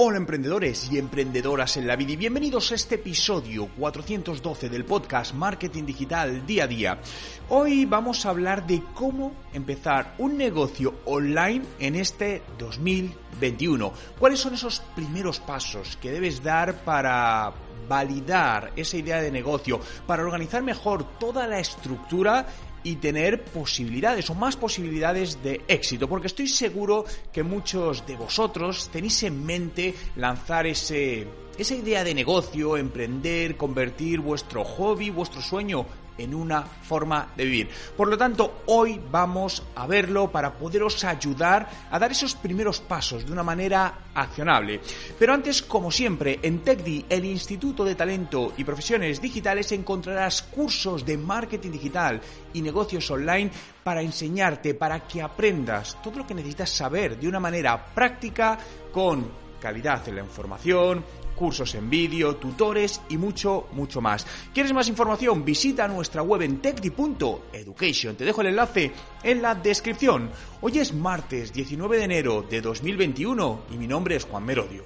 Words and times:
Hola 0.00 0.18
emprendedores 0.18 0.92
y 0.92 0.96
emprendedoras 0.96 1.76
en 1.76 1.88
la 1.88 1.96
vida 1.96 2.12
y 2.12 2.16
bienvenidos 2.16 2.70
a 2.70 2.76
este 2.76 2.94
episodio 2.94 3.66
412 3.76 4.68
del 4.68 4.84
podcast 4.84 5.34
Marketing 5.34 5.82
Digital 5.82 6.46
Día 6.46 6.62
a 6.62 6.66
Día. 6.68 7.00
Hoy 7.48 7.84
vamos 7.84 8.24
a 8.24 8.30
hablar 8.30 8.64
de 8.64 8.80
cómo 8.94 9.32
empezar 9.52 10.14
un 10.18 10.36
negocio 10.36 11.00
online 11.06 11.64
en 11.80 11.96
este 11.96 12.42
2021. 12.60 13.92
¿Cuáles 14.20 14.38
son 14.38 14.54
esos 14.54 14.78
primeros 14.94 15.40
pasos 15.40 15.98
que 16.00 16.12
debes 16.12 16.44
dar 16.44 16.84
para 16.84 17.52
validar 17.88 18.72
esa 18.76 18.98
idea 18.98 19.20
de 19.20 19.32
negocio, 19.32 19.80
para 20.06 20.22
organizar 20.22 20.62
mejor 20.62 21.18
toda 21.18 21.46
la 21.48 21.58
estructura 21.58 22.46
y 22.82 22.96
tener 22.96 23.44
posibilidades 23.44 24.30
o 24.30 24.34
más 24.34 24.56
posibilidades 24.56 25.42
de 25.42 25.62
éxito, 25.68 26.08
porque 26.08 26.28
estoy 26.28 26.48
seguro 26.48 27.04
que 27.32 27.42
muchos 27.42 28.06
de 28.06 28.16
vosotros 28.16 28.88
tenéis 28.92 29.22
en 29.22 29.44
mente 29.44 29.94
lanzar 30.16 30.66
ese 30.66 31.26
esa 31.58 31.74
idea 31.74 32.04
de 32.04 32.14
negocio, 32.14 32.76
emprender, 32.76 33.56
convertir 33.56 34.20
vuestro 34.20 34.64
hobby, 34.64 35.10
vuestro 35.10 35.42
sueño 35.42 35.84
en 36.16 36.34
una 36.34 36.62
forma 36.62 37.32
de 37.36 37.44
vivir. 37.44 37.68
Por 37.96 38.08
lo 38.08 38.18
tanto, 38.18 38.62
hoy 38.66 39.00
vamos 39.10 39.62
a 39.74 39.86
verlo 39.86 40.30
para 40.30 40.52
poderos 40.54 41.02
ayudar 41.04 41.68
a 41.90 41.98
dar 41.98 42.10
esos 42.10 42.34
primeros 42.34 42.80
pasos 42.80 43.24
de 43.24 43.32
una 43.32 43.42
manera 43.42 44.10
accionable. 44.14 44.80
Pero 45.18 45.34
antes, 45.34 45.62
como 45.62 45.90
siempre, 45.90 46.38
en 46.42 46.60
TechDi, 46.60 47.06
el 47.08 47.24
Instituto 47.24 47.84
de 47.84 47.94
Talento 47.94 48.52
y 48.56 48.64
Profesiones 48.64 49.20
Digitales, 49.20 49.72
encontrarás 49.72 50.42
cursos 50.42 51.04
de 51.04 51.18
marketing 51.18 51.70
digital 51.70 52.20
y 52.52 52.62
negocios 52.62 53.10
online 53.10 53.50
para 53.82 54.02
enseñarte, 54.02 54.74
para 54.74 55.06
que 55.06 55.22
aprendas 55.22 56.00
todo 56.02 56.18
lo 56.18 56.26
que 56.26 56.34
necesitas 56.34 56.70
saber 56.70 57.18
de 57.18 57.28
una 57.28 57.40
manera 57.40 57.94
práctica 57.94 58.58
con 58.92 59.48
calidad 59.60 60.06
en 60.08 60.16
la 60.16 60.22
información, 60.22 61.04
cursos 61.38 61.74
en 61.76 61.88
vídeo, 61.88 62.36
tutores 62.36 63.00
y 63.08 63.16
mucho, 63.16 63.68
mucho 63.72 64.00
más. 64.00 64.26
¿Quieres 64.52 64.72
más 64.72 64.88
información? 64.88 65.44
Visita 65.44 65.86
nuestra 65.86 66.22
web 66.22 66.42
en 66.42 66.60
techdi.education. 66.60 68.16
Te 68.16 68.24
dejo 68.24 68.40
el 68.40 68.48
enlace 68.48 68.92
en 69.22 69.40
la 69.40 69.54
descripción. 69.54 70.30
Hoy 70.60 70.80
es 70.80 70.92
martes 70.92 71.52
19 71.52 71.98
de 71.98 72.04
enero 72.04 72.42
de 72.42 72.60
2021 72.60 73.60
y 73.72 73.76
mi 73.76 73.86
nombre 73.86 74.16
es 74.16 74.24
Juan 74.24 74.44
Merodio. 74.44 74.84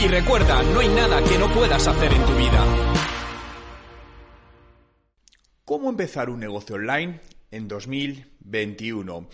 Y 0.00 0.06
recuerda, 0.06 0.62
no 0.62 0.78
hay 0.78 0.88
nada 0.88 1.20
que 1.24 1.36
no 1.38 1.52
puedas 1.52 1.88
hacer 1.88 2.12
en 2.12 2.24
tu 2.24 2.32
vida. 2.34 2.97
¿Cómo 5.68 5.90
empezar 5.90 6.30
un 6.30 6.40
negocio 6.40 6.76
online 6.76 7.20
en 7.50 7.68
2021? 7.68 9.28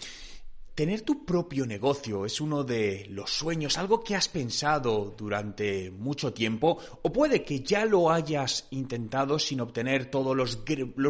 Tener 0.75 1.03
tu 1.03 1.25
propio 1.25 1.65
negocio 1.65 2.27
es 2.27 2.41
uno 2.41 2.65
de 2.65 3.07
los 3.11 3.31
sueños, 3.31 3.79
algo 3.79 4.03
que 4.03 4.17
has 4.17 4.29
pensado 4.29 5.15
durante 5.17 5.93
mucho 5.93 6.33
tiempo 6.33 6.77
o 7.03 7.13
puede 7.13 7.45
que 7.45 7.61
ya 7.61 7.85
lo 7.85 8.11
hayas 8.11 8.67
intentado 8.73 9.39
sin 9.39 9.61
obtener 9.61 10.11
todos 10.11 10.37
los, 10.37 10.65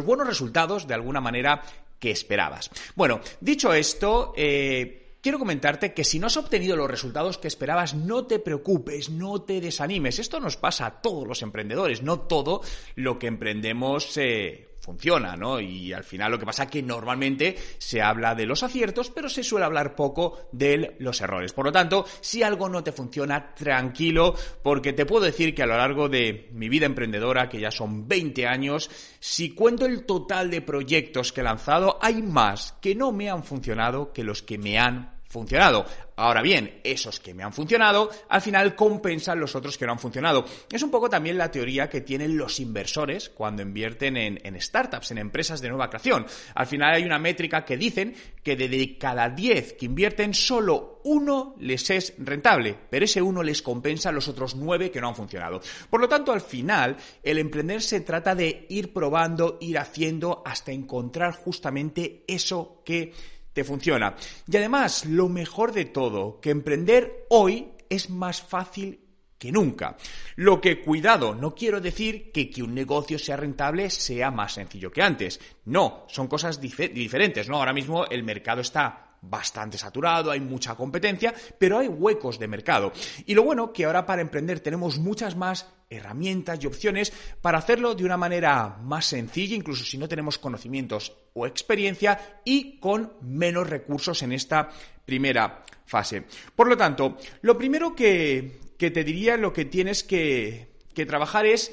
buenos 0.05 0.27
resultados 0.27 0.85
de 0.85 0.93
alguna 0.93 1.21
manera 1.21 1.63
que 1.99 2.11
esperabas. 2.11 2.69
Bueno, 2.95 3.19
dicho 3.41 3.73
esto, 3.73 4.31
eh, 4.37 5.17
quiero 5.23 5.39
comentarte 5.39 5.91
que 5.91 6.03
si 6.03 6.19
no 6.19 6.27
has 6.27 6.37
obtenido 6.37 6.75
los 6.75 6.91
resultados 6.91 7.39
que 7.39 7.47
esperabas, 7.47 7.95
no 7.95 8.27
te 8.27 8.37
preocupes, 8.37 9.09
no 9.09 9.41
te 9.41 9.59
desanimes. 9.59 10.19
Esto 10.19 10.39
nos 10.39 10.55
pasa 10.55 10.85
a 10.85 11.01
todos 11.01 11.27
los 11.27 11.41
emprendedores, 11.41 12.03
no 12.03 12.19
todo 12.19 12.61
lo 12.93 13.17
que 13.17 13.25
emprendemos 13.25 14.15
eh, 14.17 14.74
funciona, 14.85 15.35
¿no? 15.35 15.59
Y 15.59 15.91
al 15.93 16.03
final 16.03 16.31
lo 16.31 16.37
que 16.37 16.45
pasa 16.45 16.63
es 16.63 16.69
que 16.69 16.83
normalmente 16.83 17.55
se 17.79 18.03
habla 18.03 18.35
de 18.35 18.45
los 18.45 18.61
aciertos, 18.61 19.09
pero 19.09 19.27
se 19.29 19.43
suele 19.43 19.65
hablar 19.65 19.95
poco 19.95 20.47
de 20.51 20.95
los 20.99 21.19
errores. 21.21 21.53
Por 21.53 21.65
lo 21.65 21.71
tanto, 21.71 22.05
si 22.21 22.43
algo 22.43 22.69
no 22.69 22.83
te 22.83 22.91
funciona, 22.91 23.55
tranquilo, 23.55 24.35
porque 24.61 24.93
te 24.93 25.07
puedo 25.07 25.25
decir 25.25 25.55
que 25.55 25.63
a 25.63 25.67
lo 25.67 25.75
largo 25.75 26.07
de 26.07 26.49
mi 26.53 26.69
vida 26.69 26.85
emprendedora, 26.85 27.49
que 27.49 27.59
ya 27.59 27.71
son 27.71 28.07
20 28.07 28.45
años, 28.45 28.91
si 29.19 29.55
cuento 29.55 29.87
el 29.87 30.05
total 30.05 30.51
de 30.51 30.61
proyectos 30.61 31.33
que 31.33 31.41
he 31.41 31.43
lanzado, 31.43 31.97
hay 31.99 32.21
más 32.21 32.75
que 32.79 32.93
no 32.93 33.11
me 33.11 33.31
han 33.31 33.43
funcionado 33.43 34.13
que 34.13 34.23
los 34.23 34.43
que 34.43 34.59
me 34.59 34.77
han 34.77 35.14
funcionado. 35.35 35.85
Ahora 36.15 36.41
bien, 36.41 36.79
esos 36.85 37.19
que 37.19 37.33
me 37.33 37.43
han 37.43 37.51
funcionado, 37.51 38.09
al 38.29 38.41
final 38.41 38.73
compensan 38.73 39.37
los 39.37 39.53
otros 39.53 39.77
que 39.77 39.85
no 39.85 39.91
han 39.91 39.99
funcionado. 39.99 40.45
Es 40.71 40.81
un 40.81 40.89
poco 40.89 41.09
también 41.09 41.37
la 41.37 41.51
teoría 41.51 41.89
que 41.89 41.99
tienen 41.99 42.37
los 42.37 42.61
inversores 42.61 43.29
cuando 43.29 43.61
invierten 43.61 44.15
en, 44.15 44.61
startups, 44.61 45.11
en 45.11 45.17
empresas 45.17 45.59
de 45.59 45.67
nueva 45.67 45.89
creación. 45.89 46.25
Al 46.53 46.67
final 46.67 46.93
hay 46.93 47.03
una 47.03 47.19
métrica 47.19 47.65
que 47.65 47.75
dicen 47.75 48.15
que 48.41 48.55
de 48.55 48.97
cada 48.97 49.27
10 49.27 49.73
que 49.73 49.87
invierten, 49.87 50.33
solo 50.33 51.01
uno 51.03 51.55
les 51.59 51.89
es 51.89 52.13
rentable, 52.17 52.77
pero 52.89 53.03
ese 53.03 53.21
uno 53.21 53.43
les 53.43 53.61
compensa 53.61 54.07
a 54.07 54.13
los 54.13 54.29
otros 54.29 54.55
9 54.55 54.91
que 54.91 55.01
no 55.01 55.09
han 55.09 55.15
funcionado. 55.15 55.59
Por 55.89 55.99
lo 55.99 56.07
tanto, 56.07 56.31
al 56.31 56.41
final, 56.41 56.95
el 57.23 57.39
emprender 57.39 57.81
se 57.81 57.99
trata 57.99 58.33
de 58.35 58.65
ir 58.69 58.93
probando, 58.93 59.57
ir 59.59 59.77
haciendo 59.77 60.41
hasta 60.45 60.71
encontrar 60.71 61.33
justamente 61.35 62.23
eso 62.25 62.81
que 62.85 63.11
te 63.55 63.63
funciona. 63.63 64.15
Y 64.51 64.57
además, 64.57 65.05
lo 65.05 65.29
mejor 65.29 65.71
de 65.71 65.85
todo, 65.85 66.41
que 66.41 66.49
emprender 66.51 67.25
hoy 67.29 67.69
es 67.89 68.09
más 68.09 68.41
fácil 68.41 68.99
que 69.37 69.51
nunca. 69.51 69.95
Lo 70.35 70.59
que, 70.59 70.81
cuidado, 70.81 71.33
no 71.33 71.55
quiero 71.55 71.79
decir 71.79 72.31
que 72.33 72.49
que 72.49 72.61
un 72.61 72.75
negocio 72.75 73.17
sea 73.17 73.37
rentable 73.37 73.89
sea 73.89 74.29
más 74.29 74.53
sencillo 74.53 74.91
que 74.91 75.01
antes. 75.01 75.39
No, 75.63 76.05
son 76.09 76.27
cosas 76.27 76.59
diferentes, 76.59 77.47
¿no? 77.47 77.57
Ahora 77.57 77.73
mismo 77.73 78.05
el 78.05 78.23
mercado 78.23 78.59
está 78.59 79.04
bastante 79.29 79.77
saturado, 79.77 80.31
hay 80.31 80.39
mucha 80.39 80.75
competencia, 80.75 81.33
pero 81.57 81.79
hay 81.79 81.87
huecos 81.87 82.39
de 82.39 82.47
mercado. 82.47 82.91
Y 83.25 83.33
lo 83.33 83.43
bueno 83.43 83.73
que 83.73 83.85
ahora 83.85 84.05
para 84.05 84.21
emprender 84.21 84.59
tenemos 84.59 84.97
muchas 84.97 85.35
más 85.35 85.67
herramientas 85.89 86.59
y 86.61 86.67
opciones 86.67 87.13
para 87.41 87.57
hacerlo 87.57 87.95
de 87.95 88.05
una 88.05 88.17
manera 88.17 88.77
más 88.81 89.05
sencilla, 89.05 89.55
incluso 89.55 89.83
si 89.83 89.97
no 89.97 90.07
tenemos 90.07 90.37
conocimientos 90.37 91.13
o 91.33 91.45
experiencia 91.45 92.39
y 92.43 92.79
con 92.79 93.13
menos 93.21 93.69
recursos 93.69 94.21
en 94.23 94.31
esta 94.31 94.69
primera 95.05 95.63
fase. 95.85 96.23
Por 96.55 96.67
lo 96.67 96.77
tanto, 96.77 97.17
lo 97.41 97.57
primero 97.57 97.95
que, 97.95 98.59
te 98.77 99.03
diría, 99.03 99.37
lo 99.37 99.53
que 99.53 99.65
tienes 99.65 100.03
que, 100.03 100.69
que 100.93 101.05
trabajar 101.05 101.45
es 101.45 101.71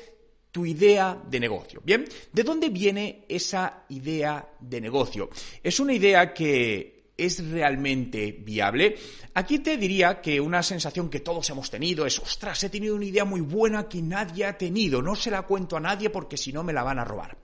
tu 0.51 0.67
idea 0.67 1.19
de 1.29 1.41
negocio. 1.41 1.81
Bien, 1.83 2.05
¿de 2.31 2.43
dónde 2.43 2.69
viene 2.69 3.25
esa 3.29 3.85
idea 3.89 4.47
de 4.61 4.81
negocio? 4.83 5.31
Es 5.63 5.81
una 5.81 5.95
idea 5.95 6.35
que 6.35 6.92
es 7.17 7.47
realmente 7.49 8.33
viable? 8.33 8.97
Aquí 9.35 9.59
te 9.59 9.77
diría 9.77 10.21
que 10.21 10.41
una 10.41 10.63
sensación 10.63 11.09
que 11.09 11.21
todos 11.21 11.49
hemos 11.51 11.71
tenido 11.71 12.07
es, 12.07 12.19
ostras, 12.19 12.63
he 12.65 12.71
tenido 12.71 12.97
una 12.97 13.05
idea 13.05 13.25
muy 13.25 13.41
buena 13.41 13.89
que 13.89 14.03
nadie 14.03 14.45
ha 14.45 14.57
tenido, 14.57 15.03
no 15.03 15.15
se 15.15 15.31
la 15.31 15.43
cuento 15.43 15.77
a 15.77 15.81
nadie 15.81 16.11
porque 16.11 16.37
si 16.37 16.53
no 16.53 16.63
me 16.63 16.73
la 16.73 16.83
van 16.83 16.99
a 16.99 17.05
robar. 17.05 17.39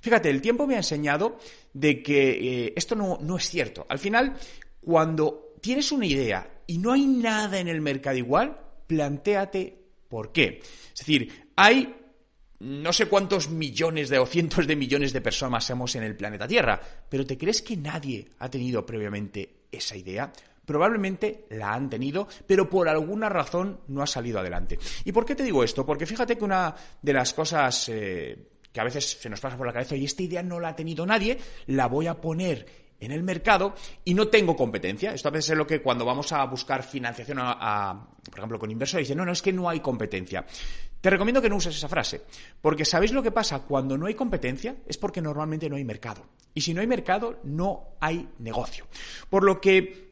Fíjate, 0.00 0.30
el 0.30 0.40
tiempo 0.40 0.66
me 0.66 0.74
ha 0.74 0.78
enseñado 0.78 1.38
de 1.72 2.02
que 2.02 2.66
eh, 2.66 2.72
esto 2.76 2.94
no, 2.94 3.18
no 3.20 3.36
es 3.36 3.48
cierto. 3.48 3.86
Al 3.88 3.98
final, 3.98 4.36
cuando 4.80 5.54
tienes 5.60 5.90
una 5.92 6.06
idea 6.06 6.62
y 6.66 6.78
no 6.78 6.92
hay 6.92 7.06
nada 7.06 7.58
en 7.58 7.68
el 7.68 7.80
mercado 7.80 8.16
igual, 8.16 8.58
plantéate 8.86 9.76
por 10.08 10.32
qué. 10.32 10.60
Es 10.92 10.98
decir, 11.00 11.50
hay 11.56 11.94
no 12.60 12.92
sé 12.92 13.06
cuántos 13.06 13.48
millones 13.48 14.08
de 14.08 14.18
o 14.18 14.26
cientos 14.26 14.66
de 14.66 14.76
millones 14.76 15.12
de 15.12 15.20
personas 15.20 15.64
somos 15.64 15.94
en 15.94 16.02
el 16.02 16.16
planeta 16.16 16.48
Tierra, 16.48 16.80
pero 17.08 17.24
¿te 17.24 17.38
crees 17.38 17.62
que 17.62 17.76
nadie 17.76 18.28
ha 18.38 18.50
tenido 18.50 18.84
previamente 18.84 19.66
esa 19.70 19.96
idea? 19.96 20.32
Probablemente 20.64 21.46
la 21.50 21.72
han 21.72 21.88
tenido, 21.88 22.28
pero 22.46 22.68
por 22.68 22.88
alguna 22.88 23.28
razón 23.28 23.80
no 23.88 24.02
ha 24.02 24.06
salido 24.06 24.38
adelante. 24.38 24.78
¿Y 25.04 25.12
por 25.12 25.24
qué 25.24 25.34
te 25.34 25.44
digo 25.44 25.64
esto? 25.64 25.86
Porque 25.86 26.04
fíjate 26.04 26.36
que 26.36 26.44
una 26.44 26.74
de 27.00 27.12
las 27.12 27.32
cosas 27.32 27.88
eh, 27.88 28.36
que 28.72 28.80
a 28.80 28.84
veces 28.84 29.18
se 29.20 29.30
nos 29.30 29.40
pasa 29.40 29.56
por 29.56 29.66
la 29.66 29.72
cabeza 29.72 29.96
y 29.96 30.04
esta 30.04 30.22
idea 30.22 30.42
no 30.42 30.60
la 30.60 30.70
ha 30.70 30.76
tenido 30.76 31.06
nadie, 31.06 31.38
la 31.66 31.86
voy 31.86 32.06
a 32.06 32.20
poner 32.20 32.87
en 33.00 33.12
el 33.12 33.22
mercado 33.22 33.74
y 34.04 34.14
no 34.14 34.28
tengo 34.28 34.56
competencia. 34.56 35.12
Esto 35.12 35.28
a 35.28 35.32
veces 35.32 35.50
es 35.50 35.56
lo 35.56 35.66
que 35.66 35.80
cuando 35.80 36.04
vamos 36.04 36.32
a 36.32 36.44
buscar 36.44 36.82
financiación, 36.82 37.38
a, 37.40 38.08
por 38.24 38.38
ejemplo, 38.38 38.58
con 38.58 38.70
inversores, 38.70 39.06
dicen, 39.06 39.18
no, 39.18 39.24
no, 39.24 39.32
es 39.32 39.42
que 39.42 39.52
no 39.52 39.68
hay 39.68 39.80
competencia. 39.80 40.44
Te 41.00 41.10
recomiendo 41.10 41.40
que 41.40 41.48
no 41.48 41.56
uses 41.56 41.76
esa 41.76 41.88
frase, 41.88 42.22
porque 42.60 42.84
¿sabéis 42.84 43.12
lo 43.12 43.22
que 43.22 43.30
pasa 43.30 43.60
cuando 43.60 43.96
no 43.96 44.06
hay 44.06 44.14
competencia? 44.14 44.76
Es 44.86 44.98
porque 44.98 45.22
normalmente 45.22 45.68
no 45.68 45.76
hay 45.76 45.84
mercado. 45.84 46.24
Y 46.54 46.60
si 46.60 46.74
no 46.74 46.80
hay 46.80 46.88
mercado, 46.88 47.38
no 47.44 47.96
hay 48.00 48.28
negocio. 48.38 48.86
Por 49.30 49.44
lo 49.44 49.60
que 49.60 50.08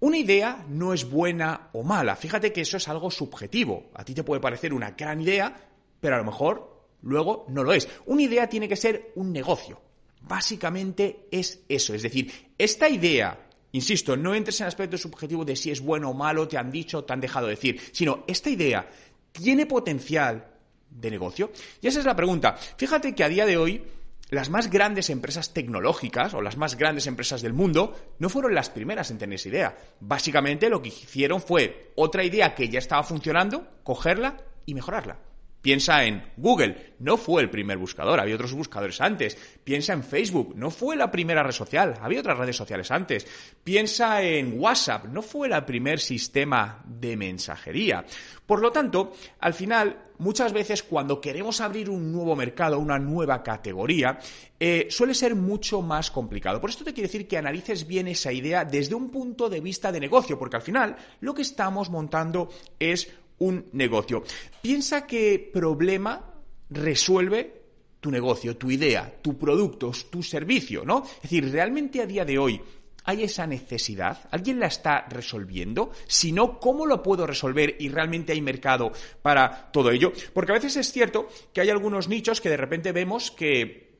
una 0.00 0.16
idea 0.16 0.64
no 0.66 0.94
es 0.94 1.08
buena 1.08 1.68
o 1.74 1.82
mala. 1.82 2.16
Fíjate 2.16 2.54
que 2.54 2.62
eso 2.62 2.78
es 2.78 2.88
algo 2.88 3.10
subjetivo. 3.10 3.90
A 3.94 4.02
ti 4.02 4.14
te 4.14 4.24
puede 4.24 4.40
parecer 4.40 4.72
una 4.72 4.92
gran 4.92 5.20
idea, 5.20 5.54
pero 6.00 6.14
a 6.14 6.18
lo 6.18 6.24
mejor 6.24 6.86
luego 7.02 7.44
no 7.48 7.62
lo 7.62 7.74
es. 7.74 7.86
Una 8.06 8.22
idea 8.22 8.48
tiene 8.48 8.66
que 8.66 8.76
ser 8.76 9.12
un 9.16 9.30
negocio. 9.30 9.89
Básicamente 10.20 11.26
es 11.30 11.60
eso. 11.68 11.94
Es 11.94 12.02
decir, 12.02 12.32
esta 12.58 12.88
idea 12.88 13.46
Insisto, 13.72 14.16
no 14.16 14.34
entres 14.34 14.60
en 14.60 14.64
el 14.64 14.68
aspecto 14.68 14.98
subjetivo 14.98 15.44
de 15.44 15.54
si 15.54 15.70
es 15.70 15.80
bueno 15.80 16.10
o 16.10 16.14
malo, 16.14 16.48
te 16.48 16.58
han 16.58 16.72
dicho, 16.72 17.04
te 17.04 17.12
han 17.12 17.20
dejado 17.20 17.46
decir, 17.46 17.80
sino 17.92 18.24
esta 18.26 18.50
idea 18.50 18.88
tiene 19.32 19.66
potencial 19.66 20.44
de 20.90 21.10
negocio? 21.10 21.52
Y 21.80 21.86
esa 21.86 22.00
es 22.00 22.04
la 22.04 22.16
pregunta. 22.16 22.56
Fíjate 22.76 23.14
que 23.14 23.22
a 23.22 23.28
día 23.28 23.46
de 23.46 23.56
hoy 23.56 23.84
las 24.30 24.50
más 24.50 24.70
grandes 24.70 25.10
empresas 25.10 25.52
tecnológicas 25.52 26.34
o 26.34 26.42
las 26.42 26.56
más 26.56 26.76
grandes 26.76 27.06
empresas 27.06 27.42
del 27.42 27.52
mundo 27.52 27.96
no 28.18 28.28
fueron 28.28 28.54
las 28.54 28.70
primeras 28.70 29.10
en 29.10 29.18
tener 29.18 29.36
esa 29.36 29.48
idea. 29.48 29.78
Básicamente 30.00 30.68
lo 30.68 30.82
que 30.82 30.88
hicieron 30.88 31.40
fue 31.40 31.92
otra 31.96 32.24
idea 32.24 32.54
que 32.54 32.68
ya 32.68 32.78
estaba 32.78 33.02
funcionando, 33.02 33.66
cogerla 33.82 34.36
y 34.66 34.74
mejorarla. 34.74 35.18
Piensa 35.62 36.04
en 36.04 36.22
Google, 36.38 36.94
no 37.00 37.18
fue 37.18 37.42
el 37.42 37.50
primer 37.50 37.76
buscador, 37.76 38.18
había 38.18 38.34
otros 38.34 38.54
buscadores 38.54 39.00
antes. 39.00 39.36
Piensa 39.62 39.92
en 39.92 40.02
Facebook, 40.02 40.54
no 40.56 40.70
fue 40.70 40.96
la 40.96 41.10
primera 41.10 41.42
red 41.42 41.52
social, 41.52 41.98
había 42.00 42.20
otras 42.20 42.38
redes 42.38 42.56
sociales 42.56 42.90
antes. 42.90 43.26
Piensa 43.62 44.22
en 44.22 44.58
WhatsApp, 44.58 45.04
no 45.06 45.20
fue 45.20 45.48
el 45.48 45.64
primer 45.64 46.00
sistema 46.00 46.82
de 46.86 47.14
mensajería. 47.14 48.06
Por 48.46 48.62
lo 48.62 48.72
tanto, 48.72 49.12
al 49.40 49.52
final, 49.52 50.10
muchas 50.18 50.52
veces 50.54 50.82
cuando 50.82 51.20
queremos 51.20 51.60
abrir 51.60 51.90
un 51.90 52.10
nuevo 52.10 52.34
mercado, 52.34 52.78
una 52.78 52.98
nueva 52.98 53.42
categoría, 53.42 54.18
eh, 54.58 54.86
suele 54.88 55.12
ser 55.12 55.34
mucho 55.34 55.82
más 55.82 56.10
complicado. 56.10 56.58
Por 56.58 56.70
esto 56.70 56.84
te 56.84 56.94
quiero 56.94 57.08
decir 57.08 57.28
que 57.28 57.36
analices 57.36 57.86
bien 57.86 58.08
esa 58.08 58.32
idea 58.32 58.64
desde 58.64 58.94
un 58.94 59.10
punto 59.10 59.50
de 59.50 59.60
vista 59.60 59.92
de 59.92 60.00
negocio, 60.00 60.38
porque 60.38 60.56
al 60.56 60.62
final 60.62 60.96
lo 61.20 61.34
que 61.34 61.42
estamos 61.42 61.90
montando 61.90 62.48
es 62.78 63.08
un 63.40 63.66
negocio. 63.72 64.24
Piensa 64.62 65.06
qué 65.06 65.50
problema 65.52 66.32
resuelve 66.70 67.60
tu 68.00 68.10
negocio, 68.10 68.56
tu 68.56 68.70
idea, 68.70 69.12
tu 69.20 69.36
producto, 69.36 69.92
tu 70.08 70.22
servicio, 70.22 70.84
¿no? 70.84 71.04
Es 71.16 71.22
decir, 71.22 71.50
realmente 71.50 72.00
a 72.00 72.06
día 72.06 72.24
de 72.24 72.38
hoy 72.38 72.60
¿Hay 73.04 73.22
esa 73.22 73.46
necesidad? 73.46 74.18
¿Alguien 74.30 74.60
la 74.60 74.66
está 74.66 75.06
resolviendo? 75.08 75.90
Si 76.06 76.32
no, 76.32 76.58
¿cómo 76.60 76.86
lo 76.86 77.02
puedo 77.02 77.26
resolver 77.26 77.76
y 77.78 77.88
realmente 77.88 78.32
hay 78.32 78.42
mercado 78.42 78.92
para 79.22 79.70
todo 79.72 79.90
ello? 79.90 80.12
Porque 80.34 80.52
a 80.52 80.54
veces 80.56 80.76
es 80.76 80.92
cierto 80.92 81.28
que 81.52 81.60
hay 81.60 81.70
algunos 81.70 82.08
nichos 82.08 82.40
que 82.40 82.50
de 82.50 82.56
repente 82.56 82.92
vemos 82.92 83.30
que 83.30 83.90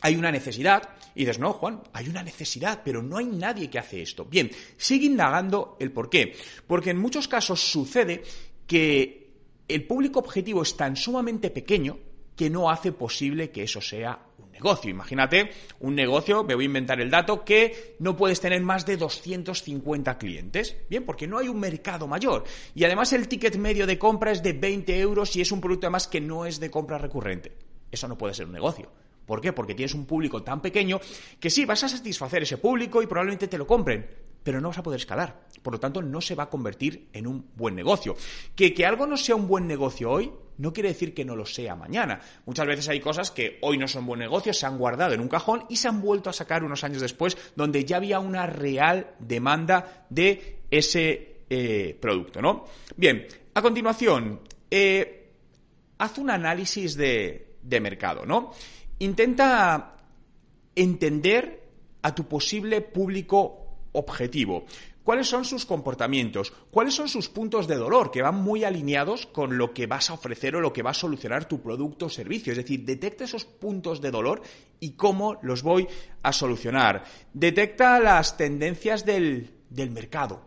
hay 0.00 0.16
una 0.16 0.30
necesidad 0.30 0.90
y 1.14 1.20
dices, 1.20 1.38
no, 1.38 1.52
Juan, 1.52 1.82
hay 1.92 2.08
una 2.08 2.22
necesidad, 2.22 2.82
pero 2.84 3.02
no 3.02 3.18
hay 3.18 3.26
nadie 3.26 3.70
que 3.70 3.78
hace 3.78 4.02
esto. 4.02 4.24
Bien, 4.24 4.50
sigue 4.76 5.06
indagando 5.06 5.76
el 5.80 5.90
por 5.90 6.10
qué. 6.10 6.36
Porque 6.66 6.90
en 6.90 6.98
muchos 6.98 7.26
casos 7.26 7.60
sucede 7.60 8.22
que 8.68 9.32
el 9.66 9.84
público 9.84 10.20
objetivo 10.20 10.62
es 10.62 10.76
tan 10.76 10.94
sumamente 10.94 11.50
pequeño 11.50 11.98
que 12.36 12.50
no 12.50 12.70
hace 12.70 12.92
posible 12.92 13.50
que 13.50 13.64
eso 13.64 13.80
sea 13.80 14.26
un 14.38 14.52
negocio. 14.52 14.90
Imagínate 14.90 15.50
un 15.80 15.96
negocio, 15.96 16.44
me 16.44 16.54
voy 16.54 16.64
a 16.64 16.66
inventar 16.66 17.00
el 17.00 17.10
dato, 17.10 17.44
que 17.44 17.96
no 17.98 18.16
puedes 18.16 18.40
tener 18.40 18.62
más 18.62 18.86
de 18.86 18.96
250 18.96 20.18
clientes. 20.18 20.76
Bien, 20.88 21.04
porque 21.04 21.26
no 21.26 21.38
hay 21.38 21.48
un 21.48 21.58
mercado 21.58 22.06
mayor. 22.06 22.44
Y 22.76 22.84
además 22.84 23.12
el 23.12 23.26
ticket 23.26 23.56
medio 23.56 23.86
de 23.86 23.98
compra 23.98 24.30
es 24.30 24.42
de 24.42 24.52
20 24.52 25.00
euros 25.00 25.34
y 25.34 25.40
es 25.40 25.50
un 25.50 25.60
producto 25.60 25.88
además 25.88 26.06
que 26.06 26.20
no 26.20 26.46
es 26.46 26.60
de 26.60 26.70
compra 26.70 26.98
recurrente. 26.98 27.56
Eso 27.90 28.06
no 28.06 28.16
puede 28.16 28.34
ser 28.34 28.46
un 28.46 28.52
negocio. 28.52 28.92
¿Por 29.26 29.40
qué? 29.40 29.52
Porque 29.52 29.74
tienes 29.74 29.94
un 29.94 30.06
público 30.06 30.42
tan 30.42 30.62
pequeño 30.62 31.00
que 31.40 31.50
sí, 31.50 31.64
vas 31.64 31.82
a 31.84 31.88
satisfacer 31.88 32.42
ese 32.42 32.58
público 32.58 33.02
y 33.02 33.06
probablemente 33.06 33.48
te 33.48 33.58
lo 33.58 33.66
compren, 33.66 34.06
pero 34.48 34.62
no 34.62 34.68
vas 34.68 34.78
a 34.78 34.82
poder 34.82 34.98
escalar. 34.98 35.42
Por 35.62 35.74
lo 35.74 35.78
tanto, 35.78 36.00
no 36.00 36.22
se 36.22 36.34
va 36.34 36.44
a 36.44 36.48
convertir 36.48 37.10
en 37.12 37.26
un 37.26 37.50
buen 37.54 37.74
negocio. 37.74 38.16
Que, 38.56 38.72
que 38.72 38.86
algo 38.86 39.06
no 39.06 39.18
sea 39.18 39.36
un 39.36 39.46
buen 39.46 39.66
negocio 39.66 40.10
hoy 40.10 40.32
no 40.56 40.72
quiere 40.72 40.88
decir 40.88 41.12
que 41.12 41.22
no 41.22 41.36
lo 41.36 41.44
sea 41.44 41.76
mañana. 41.76 42.18
Muchas 42.46 42.66
veces 42.66 42.88
hay 42.88 42.98
cosas 42.98 43.30
que 43.30 43.58
hoy 43.60 43.76
no 43.76 43.86
son 43.86 44.06
buen 44.06 44.20
negocio, 44.20 44.54
se 44.54 44.64
han 44.64 44.78
guardado 44.78 45.12
en 45.12 45.20
un 45.20 45.28
cajón 45.28 45.66
y 45.68 45.76
se 45.76 45.86
han 45.86 46.00
vuelto 46.00 46.30
a 46.30 46.32
sacar 46.32 46.64
unos 46.64 46.82
años 46.82 47.02
después, 47.02 47.36
donde 47.56 47.84
ya 47.84 47.98
había 47.98 48.20
una 48.20 48.46
real 48.46 49.14
demanda 49.18 50.06
de 50.08 50.60
ese 50.70 51.42
eh, 51.50 51.94
producto, 52.00 52.40
¿no? 52.40 52.64
Bien, 52.96 53.26
a 53.52 53.60
continuación, 53.60 54.40
eh, 54.70 55.30
haz 55.98 56.16
un 56.16 56.30
análisis 56.30 56.96
de, 56.96 57.56
de 57.60 57.80
mercado, 57.82 58.24
¿no? 58.24 58.52
Intenta 59.00 59.94
entender 60.74 61.68
a 62.00 62.14
tu 62.14 62.26
posible 62.26 62.80
público 62.80 63.67
objetivo. 63.92 64.64
¿Cuáles 65.08 65.26
son 65.26 65.46
sus 65.46 65.64
comportamientos? 65.64 66.52
¿Cuáles 66.70 66.92
son 66.92 67.08
sus 67.08 67.30
puntos 67.30 67.66
de 67.66 67.76
dolor 67.76 68.10
que 68.10 68.20
van 68.20 68.34
muy 68.34 68.64
alineados 68.64 69.24
con 69.24 69.56
lo 69.56 69.72
que 69.72 69.86
vas 69.86 70.10
a 70.10 70.12
ofrecer 70.12 70.54
o 70.54 70.60
lo 70.60 70.72
que 70.72 70.82
va 70.82 70.90
a 70.90 70.94
solucionar 70.94 71.48
tu 71.48 71.62
producto 71.62 72.06
o 72.06 72.10
servicio? 72.10 72.52
Es 72.52 72.58
decir, 72.58 72.84
detecta 72.84 73.24
esos 73.24 73.46
puntos 73.46 74.02
de 74.02 74.10
dolor 74.10 74.42
y 74.80 74.90
cómo 74.92 75.38
los 75.40 75.62
voy 75.62 75.88
a 76.22 76.32
solucionar. 76.34 77.04
Detecta 77.32 77.98
las 78.00 78.36
tendencias 78.36 79.06
del, 79.06 79.50
del 79.70 79.90
mercado. 79.90 80.42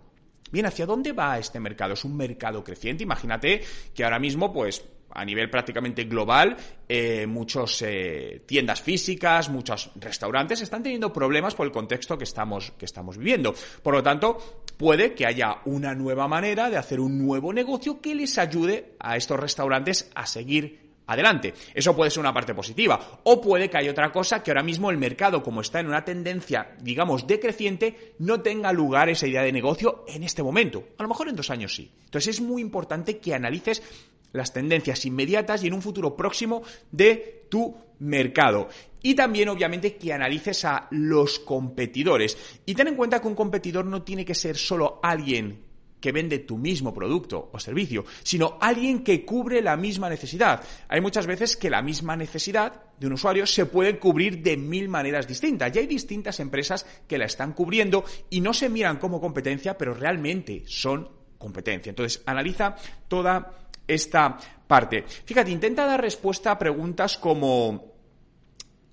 Bien, 0.52 0.68
¿hacia 0.68 0.86
dónde 0.86 1.14
va 1.14 1.40
este 1.40 1.60
mercado? 1.60 1.94
¿Es 1.94 2.06
un 2.06 2.16
mercado 2.16 2.64
creciente? 2.64 3.04
Imagínate 3.04 3.64
que 3.96 4.04
ahora 4.04 4.20
mismo, 4.20 4.54
pues, 4.54 4.84
a 5.14 5.26
nivel 5.26 5.50
prácticamente 5.50 6.04
global, 6.06 6.56
eh, 6.88 7.26
muchas 7.28 7.82
eh, 7.82 8.44
tiendas 8.46 8.82
físicas, 8.82 9.50
muchos 9.50 9.92
restaurantes 9.96 10.62
están 10.62 10.84
teniendo 10.84 11.12
problemas 11.12 11.56
por 11.56 11.66
el 11.66 11.72
contexto 11.72 12.18
que 12.18 12.24
estamos, 12.24 12.72
que 12.72 12.86
estamos 12.86 13.18
viviendo. 13.18 13.54
Por 13.84 13.94
lo 13.94 14.04
tanto, 14.04 14.38
puede 14.78 15.14
que 15.14 15.26
haya 15.26 15.58
una 15.66 15.94
nueva 15.94 16.28
manera 16.28 16.70
de 16.70 16.78
hacer 16.78 17.00
un 17.00 17.24
nuevo 17.26 17.54
negocio 17.54 18.02
que 18.02 18.16
les 18.16 18.38
ayude 18.38 18.96
a 19.00 19.18
estos 19.18 19.40
restaurantes 19.40 20.10
a 20.16 20.26
seguir 20.26 20.92
adelante. 21.12 21.54
Eso 21.74 21.96
puede 21.96 22.10
ser 22.10 22.22
una 22.22 22.34
parte 22.34 22.54
positiva. 22.54 23.20
O 23.24 23.42
puede 23.42 23.70
que 23.70 23.78
haya 23.78 23.92
otra 23.92 24.12
cosa 24.12 24.42
que 24.42 24.52
ahora 24.52 24.64
mismo 24.64 24.90
el 24.90 24.98
mercado, 24.98 25.44
como 25.44 25.62
está 25.62 25.80
en 25.80 25.88
una 25.88 26.06
tendencia, 26.06 26.76
digamos, 26.80 27.28
decreciente, 27.28 28.16
no 28.20 28.42
tenga 28.42 28.72
lugar 28.72 29.10
esa 29.10 29.28
idea 29.28 29.44
de 29.44 29.52
negocio 29.52 30.06
en 30.08 30.24
este 30.24 30.44
momento. 30.44 30.84
A 30.98 31.04
lo 31.04 31.10
mejor 31.10 31.30
en 31.30 31.36
dos 31.36 31.50
años 31.50 31.76
sí. 31.76 31.92
Entonces 32.06 32.36
es 32.36 32.42
muy 32.42 32.62
importante 32.62 33.18
que 33.20 33.34
analices 33.34 33.84
las 34.34 34.54
tendencias 34.54 35.06
inmediatas 35.06 35.64
y 35.64 35.68
en 35.68 35.74
un 35.74 35.82
futuro 35.82 36.16
próximo 36.16 36.64
de 36.92 37.48
tu 37.50 37.76
mercado. 38.00 38.70
Y 39.04 39.16
también, 39.16 39.50
obviamente, 39.50 39.96
que 39.96 40.14
analices 40.14 40.66
a 40.66 40.88
los 40.92 41.40
competidores. 41.40 42.38
Y 42.66 42.76
ten 42.76 42.88
en 42.88 42.96
cuenta 42.96 43.20
que 43.20 43.28
un 43.28 43.36
competidor 43.36 43.86
no 43.86 44.04
tiene 44.04 44.26
que 44.26 44.36
ser 44.36 44.58
solo 44.58 45.00
alguien 45.02 45.72
que 46.02 46.12
vende 46.12 46.40
tu 46.40 46.58
mismo 46.58 46.94
producto 46.94 47.52
o 47.54 47.60
servicio, 47.60 48.06
sino 48.24 48.58
alguien 48.60 49.04
que 49.04 49.24
cubre 49.24 49.62
la 49.62 49.78
misma 49.78 50.10
necesidad. 50.10 50.64
Hay 50.90 51.00
muchas 51.00 51.28
veces 51.28 51.56
que 51.56 51.70
la 51.70 51.84
misma 51.84 52.16
necesidad 52.18 52.82
de 53.00 53.08
un 53.08 53.14
usuario 53.14 53.46
se 53.46 53.68
puede 53.68 54.00
cubrir 54.00 54.42
de 54.42 54.58
mil 54.58 54.90
maneras 54.90 55.28
distintas. 55.28 55.74
Y 55.76 55.80
hay 55.80 55.88
distintas 55.88 56.40
empresas 56.40 56.86
que 57.08 57.20
la 57.20 57.26
están 57.26 57.54
cubriendo 57.54 58.04
y 58.32 58.42
no 58.42 58.54
se 58.54 58.68
miran 58.68 58.98
como 58.98 59.22
competencia, 59.22 59.78
pero 59.78 59.94
realmente 59.94 60.64
son 60.66 61.08
competencia. 61.38 61.92
Entonces, 61.92 62.24
analiza 62.26 62.76
toda 63.08 63.70
esta 63.94 64.38
parte. 64.68 65.04
Fíjate, 65.26 65.52
intenta 65.52 65.86
dar 65.86 66.02
respuesta 66.02 66.52
a 66.52 66.60
preguntas 66.60 67.18
como, 67.18 67.94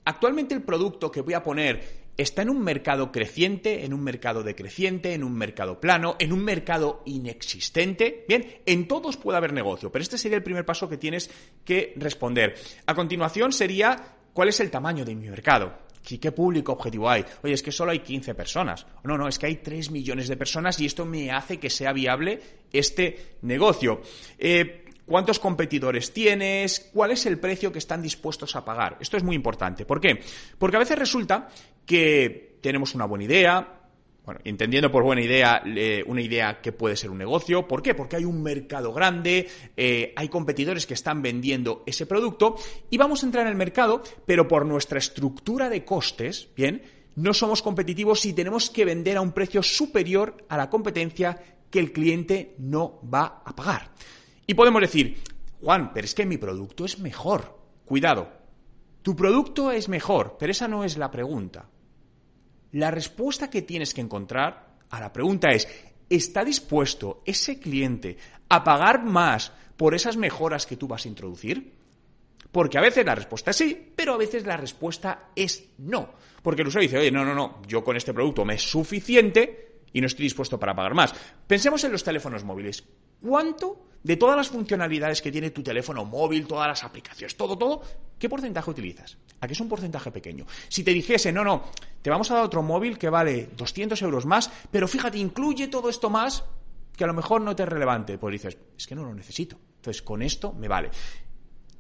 ¿actualmente 0.04 0.54
el 0.54 0.62
producto 0.62 1.10
que 1.10 1.20
voy 1.20 1.34
a 1.34 1.42
poner 1.42 2.08
está 2.18 2.42
en 2.42 2.50
un 2.50 2.60
mercado 2.60 3.12
creciente, 3.12 3.84
en 3.84 3.94
un 3.94 4.02
mercado 4.02 4.42
decreciente, 4.42 5.14
en 5.14 5.22
un 5.22 5.34
mercado 5.34 5.80
plano, 5.80 6.16
en 6.18 6.32
un 6.32 6.44
mercado 6.44 7.02
inexistente. 7.06 8.24
Bien, 8.26 8.60
en 8.66 8.88
todos 8.88 9.16
puede 9.16 9.38
haber 9.38 9.52
negocio, 9.52 9.90
pero 9.92 10.02
este 10.02 10.18
sería 10.18 10.36
el 10.36 10.42
primer 10.42 10.66
paso 10.66 10.88
que 10.88 10.96
tienes 10.96 11.30
que 11.64 11.94
responder. 11.96 12.56
A 12.86 12.94
continuación 12.94 13.52
sería, 13.52 14.16
¿cuál 14.32 14.48
es 14.48 14.58
el 14.58 14.68
tamaño 14.68 15.04
de 15.04 15.14
mi 15.14 15.30
mercado? 15.30 15.86
¿Qué 16.02 16.32
público 16.32 16.72
objetivo 16.72 17.08
hay? 17.08 17.24
Oye, 17.42 17.52
es 17.52 17.62
que 17.62 17.70
solo 17.70 17.92
hay 17.92 18.00
15 18.00 18.34
personas. 18.34 18.86
No, 19.04 19.18
no, 19.18 19.28
es 19.28 19.38
que 19.38 19.46
hay 19.46 19.56
3 19.56 19.90
millones 19.90 20.26
de 20.28 20.36
personas 20.36 20.80
y 20.80 20.86
esto 20.86 21.04
me 21.04 21.30
hace 21.30 21.58
que 21.58 21.68
sea 21.68 21.92
viable 21.92 22.40
este 22.72 23.36
negocio. 23.42 24.00
Eh, 24.38 24.86
cuántos 25.08 25.38
competidores 25.38 26.12
tienes, 26.12 26.90
cuál 26.92 27.10
es 27.10 27.26
el 27.26 27.38
precio 27.38 27.72
que 27.72 27.78
están 27.78 28.02
dispuestos 28.02 28.54
a 28.54 28.64
pagar. 28.64 28.98
Esto 29.00 29.16
es 29.16 29.24
muy 29.24 29.34
importante. 29.34 29.84
¿Por 29.84 30.00
qué? 30.00 30.20
Porque 30.58 30.76
a 30.76 30.80
veces 30.80 30.98
resulta 30.98 31.48
que 31.84 32.58
tenemos 32.60 32.94
una 32.94 33.06
buena 33.06 33.24
idea, 33.24 33.74
bueno, 34.24 34.40
entendiendo 34.44 34.92
por 34.92 35.04
buena 35.04 35.22
idea 35.22 35.62
una 36.06 36.20
idea 36.20 36.60
que 36.60 36.72
puede 36.72 36.96
ser 36.96 37.08
un 37.08 37.16
negocio. 37.16 37.66
¿Por 37.66 37.80
qué? 37.80 37.94
Porque 37.94 38.16
hay 38.16 38.26
un 38.26 38.42
mercado 38.42 38.92
grande, 38.92 39.48
eh, 39.74 40.12
hay 40.14 40.28
competidores 40.28 40.86
que 40.86 40.92
están 40.92 41.22
vendiendo 41.22 41.82
ese 41.86 42.04
producto 42.04 42.56
y 42.90 42.98
vamos 42.98 43.22
a 43.22 43.26
entrar 43.26 43.46
en 43.46 43.52
el 43.52 43.56
mercado, 43.56 44.02
pero 44.26 44.46
por 44.46 44.66
nuestra 44.66 44.98
estructura 44.98 45.70
de 45.70 45.84
costes, 45.84 46.48
¿bien? 46.54 46.82
No 47.16 47.32
somos 47.32 47.62
competitivos 47.62 48.26
y 48.26 48.34
tenemos 48.34 48.68
que 48.68 48.84
vender 48.84 49.16
a 49.16 49.22
un 49.22 49.32
precio 49.32 49.62
superior 49.62 50.44
a 50.50 50.58
la 50.58 50.68
competencia 50.68 51.40
que 51.70 51.78
el 51.78 51.92
cliente 51.92 52.54
no 52.58 53.00
va 53.12 53.42
a 53.44 53.56
pagar. 53.56 53.90
Y 54.48 54.54
podemos 54.54 54.80
decir, 54.80 55.22
Juan, 55.60 55.92
pero 55.92 56.06
es 56.06 56.14
que 56.14 56.24
mi 56.24 56.38
producto 56.38 56.86
es 56.86 56.98
mejor. 56.98 57.58
Cuidado, 57.84 58.32
tu 59.02 59.14
producto 59.14 59.70
es 59.70 59.90
mejor, 59.90 60.36
pero 60.38 60.50
esa 60.50 60.66
no 60.66 60.84
es 60.84 60.96
la 60.96 61.10
pregunta. 61.10 61.68
La 62.72 62.90
respuesta 62.90 63.50
que 63.50 63.60
tienes 63.60 63.92
que 63.92 64.00
encontrar 64.00 64.78
a 64.88 65.00
la 65.00 65.12
pregunta 65.12 65.50
es, 65.50 65.68
¿está 66.08 66.46
dispuesto 66.46 67.22
ese 67.26 67.60
cliente 67.60 68.16
a 68.48 68.64
pagar 68.64 69.04
más 69.04 69.52
por 69.76 69.94
esas 69.94 70.16
mejoras 70.16 70.66
que 70.66 70.78
tú 70.78 70.88
vas 70.88 71.04
a 71.04 71.08
introducir? 71.08 71.74
Porque 72.50 72.78
a 72.78 72.82
veces 72.82 73.04
la 73.04 73.14
respuesta 73.14 73.50
es 73.50 73.56
sí, 73.58 73.92
pero 73.94 74.14
a 74.14 74.18
veces 74.18 74.46
la 74.46 74.56
respuesta 74.56 75.28
es 75.36 75.72
no. 75.76 76.14
Porque 76.42 76.62
el 76.62 76.68
usuario 76.68 76.88
dice, 76.88 77.00
oye, 77.00 77.10
no, 77.10 77.22
no, 77.22 77.34
no, 77.34 77.60
yo 77.66 77.84
con 77.84 77.98
este 77.98 78.14
producto 78.14 78.46
me 78.46 78.54
es 78.54 78.62
suficiente, 78.62 79.67
y 79.92 80.00
no 80.00 80.06
estoy 80.06 80.24
dispuesto 80.24 80.58
para 80.58 80.74
pagar 80.74 80.94
más. 80.94 81.14
Pensemos 81.46 81.82
en 81.84 81.92
los 81.92 82.04
teléfonos 82.04 82.44
móviles. 82.44 82.84
¿Cuánto 83.20 83.86
de 84.02 84.16
todas 84.16 84.36
las 84.36 84.48
funcionalidades 84.48 85.20
que 85.20 85.32
tiene 85.32 85.50
tu 85.50 85.62
teléfono 85.62 86.04
móvil, 86.04 86.46
todas 86.46 86.68
las 86.68 86.84
aplicaciones, 86.84 87.36
todo, 87.36 87.58
todo, 87.58 87.82
qué 88.18 88.28
porcentaje 88.28 88.70
utilizas? 88.70 89.18
Aquí 89.40 89.52
es 89.52 89.60
un 89.60 89.68
porcentaje 89.68 90.10
pequeño. 90.10 90.46
Si 90.68 90.84
te 90.84 90.92
dijese, 90.92 91.32
no, 91.32 91.44
no, 91.44 91.64
te 92.02 92.10
vamos 92.10 92.30
a 92.30 92.34
dar 92.34 92.44
otro 92.44 92.62
móvil 92.62 92.98
que 92.98 93.10
vale 93.10 93.50
200 93.56 94.00
euros 94.02 94.26
más, 94.26 94.50
pero 94.70 94.86
fíjate, 94.86 95.18
incluye 95.18 95.68
todo 95.68 95.88
esto 95.88 96.10
más, 96.10 96.44
que 96.96 97.04
a 97.04 97.06
lo 97.06 97.14
mejor 97.14 97.40
no 97.40 97.54
te 97.54 97.62
es 97.62 97.68
relevante, 97.68 98.18
pues 98.18 98.32
dices, 98.32 98.58
es 98.76 98.86
que 98.86 98.94
no 98.94 99.04
lo 99.04 99.14
necesito. 99.14 99.58
Entonces, 99.76 100.02
con 100.02 100.22
esto 100.22 100.52
me 100.52 100.68
vale. 100.68 100.90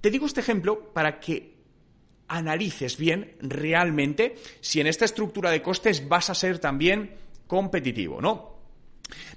Te 0.00 0.10
digo 0.10 0.26
este 0.26 0.40
ejemplo 0.40 0.92
para 0.92 1.18
que 1.18 1.58
analices 2.28 2.96
bien 2.96 3.36
realmente 3.40 4.36
si 4.60 4.80
en 4.80 4.86
esta 4.86 5.04
estructura 5.04 5.50
de 5.50 5.62
costes 5.62 6.06
vas 6.08 6.30
a 6.30 6.34
ser 6.34 6.58
también 6.58 7.16
competitivo, 7.48 8.20
¿no? 8.20 8.57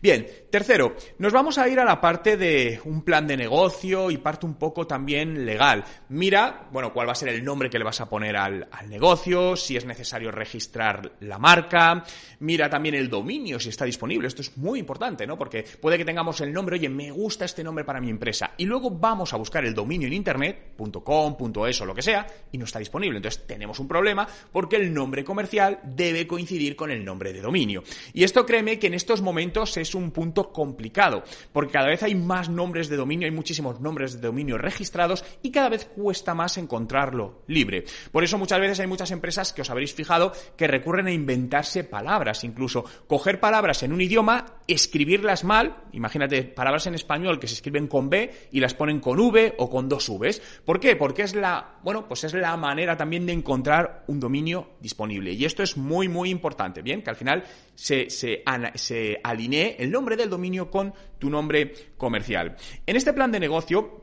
Bien, 0.01 0.27
tercero, 0.49 0.95
nos 1.19 1.31
vamos 1.31 1.57
a 1.57 1.69
ir 1.69 1.79
a 1.79 1.85
la 1.85 2.01
parte 2.01 2.35
de 2.35 2.81
un 2.85 3.03
plan 3.03 3.27
de 3.27 3.37
negocio 3.37 4.11
y 4.11 4.17
parte 4.17 4.45
un 4.45 4.55
poco 4.55 4.87
también 4.87 5.45
legal. 5.45 5.83
Mira, 6.09 6.67
bueno, 6.71 6.91
cuál 6.91 7.07
va 7.07 7.11
a 7.13 7.15
ser 7.15 7.29
el 7.29 7.43
nombre 7.43 7.69
que 7.69 7.77
le 7.77 7.85
vas 7.85 8.01
a 8.01 8.09
poner 8.09 8.35
al, 8.35 8.67
negocio, 8.89 9.55
si 9.55 9.77
es 9.77 9.85
necesario 9.85 10.31
registrar 10.31 11.13
la 11.21 11.37
marca, 11.37 12.03
mira 12.39 12.69
también 12.69 12.95
el 12.95 13.09
dominio, 13.09 13.59
si 13.59 13.69
está 13.69 13.85
disponible. 13.85 14.27
Esto 14.27 14.41
es 14.41 14.57
muy 14.57 14.79
importante, 14.79 15.25
¿no? 15.25 15.37
Porque 15.37 15.63
puede 15.79 15.97
que 15.97 16.05
tengamos 16.05 16.41
el 16.41 16.51
nombre, 16.51 16.75
oye, 16.75 16.89
me 16.89 17.11
gusta 17.11 17.45
este 17.45 17.63
nombre 17.63 17.85
para 17.85 18.01
mi 18.01 18.09
empresa, 18.09 18.51
y 18.57 18.65
luego 18.65 18.89
vamos 18.89 19.33
a 19.33 19.37
buscar 19.37 19.63
el 19.65 19.73
dominio 19.73 20.07
en 20.07 20.13
internet, 20.13 20.73
.com, 21.03 21.37
.es 21.67 21.81
o 21.81 21.85
lo 21.85 21.95
que 21.95 22.01
sea, 22.01 22.25
y 22.51 22.57
no 22.57 22.65
está 22.65 22.79
disponible. 22.79 23.17
Entonces 23.17 23.45
tenemos 23.45 23.79
un 23.79 23.87
problema 23.87 24.27
porque 24.51 24.75
el 24.75 24.93
nombre 24.93 25.23
comercial 25.23 25.79
debe 25.83 26.27
coincidir 26.27 26.75
con 26.75 26.91
el 26.91 27.05
nombre 27.05 27.33
de 27.33 27.41
dominio. 27.41 27.83
Y 28.13 28.23
esto 28.23 28.45
créeme 28.45 28.79
que 28.79 28.87
en 28.87 28.95
estos 28.95 29.21
momentos 29.21 29.60
es 29.63 29.95
un 29.95 30.11
punto 30.11 30.51
complicado, 30.51 31.23
porque 31.53 31.73
cada 31.73 31.87
vez 31.87 32.03
hay 32.03 32.15
más 32.15 32.49
nombres 32.49 32.89
de 32.89 32.97
dominio, 32.97 33.25
hay 33.25 33.31
muchísimos 33.31 33.79
nombres 33.79 34.13
de 34.13 34.27
dominio 34.27 34.57
registrados 34.57 35.23
y 35.41 35.51
cada 35.51 35.69
vez 35.69 35.85
cuesta 35.85 36.33
más 36.33 36.57
encontrarlo 36.57 37.43
libre. 37.47 37.85
Por 38.11 38.23
eso 38.23 38.37
muchas 38.37 38.59
veces 38.59 38.79
hay 38.79 38.87
muchas 38.87 39.11
empresas 39.11 39.53
que 39.53 39.61
os 39.61 39.69
habréis 39.69 39.93
fijado 39.93 40.33
que 40.57 40.67
recurren 40.67 41.07
a 41.07 41.11
inventarse 41.11 41.83
palabras, 41.83 42.43
incluso 42.43 42.85
coger 43.07 43.39
palabras 43.39 43.83
en 43.83 43.93
un 43.93 44.01
idioma, 44.01 44.45
escribirlas 44.67 45.43
mal, 45.43 45.83
imagínate 45.91 46.43
palabras 46.43 46.87
en 46.87 46.95
español 46.95 47.39
que 47.39 47.47
se 47.47 47.55
escriben 47.55 47.87
con 47.87 48.09
B 48.09 48.31
y 48.51 48.59
las 48.59 48.73
ponen 48.73 48.99
con 48.99 49.19
V 49.19 49.55
o 49.57 49.69
con 49.69 49.89
dos 49.89 50.09
Vs. 50.09 50.41
¿Por 50.65 50.79
qué? 50.79 50.95
Porque 50.95 51.23
es 51.23 51.35
la, 51.35 51.79
bueno, 51.83 52.07
pues 52.07 52.23
es 52.23 52.33
la 52.33 52.55
manera 52.57 52.97
también 52.97 53.25
de 53.25 53.33
encontrar 53.33 54.03
un 54.07 54.19
dominio 54.19 54.71
disponible. 54.79 55.33
Y 55.33 55.45
esto 55.45 55.63
es 55.63 55.77
muy, 55.77 56.07
muy 56.07 56.29
importante, 56.29 56.81
¿bien? 56.81 57.01
Que 57.01 57.09
al 57.09 57.15
final 57.15 57.43
se, 57.75 58.09
se, 58.09 58.43
se 58.75 59.19
el 59.53 59.91
nombre 59.91 60.15
del 60.15 60.29
dominio 60.29 60.69
con 60.69 60.93
tu 61.19 61.29
nombre 61.29 61.73
comercial. 61.97 62.55
En 62.85 62.95
este 62.95 63.13
plan 63.13 63.31
de 63.31 63.39
negocio 63.39 64.01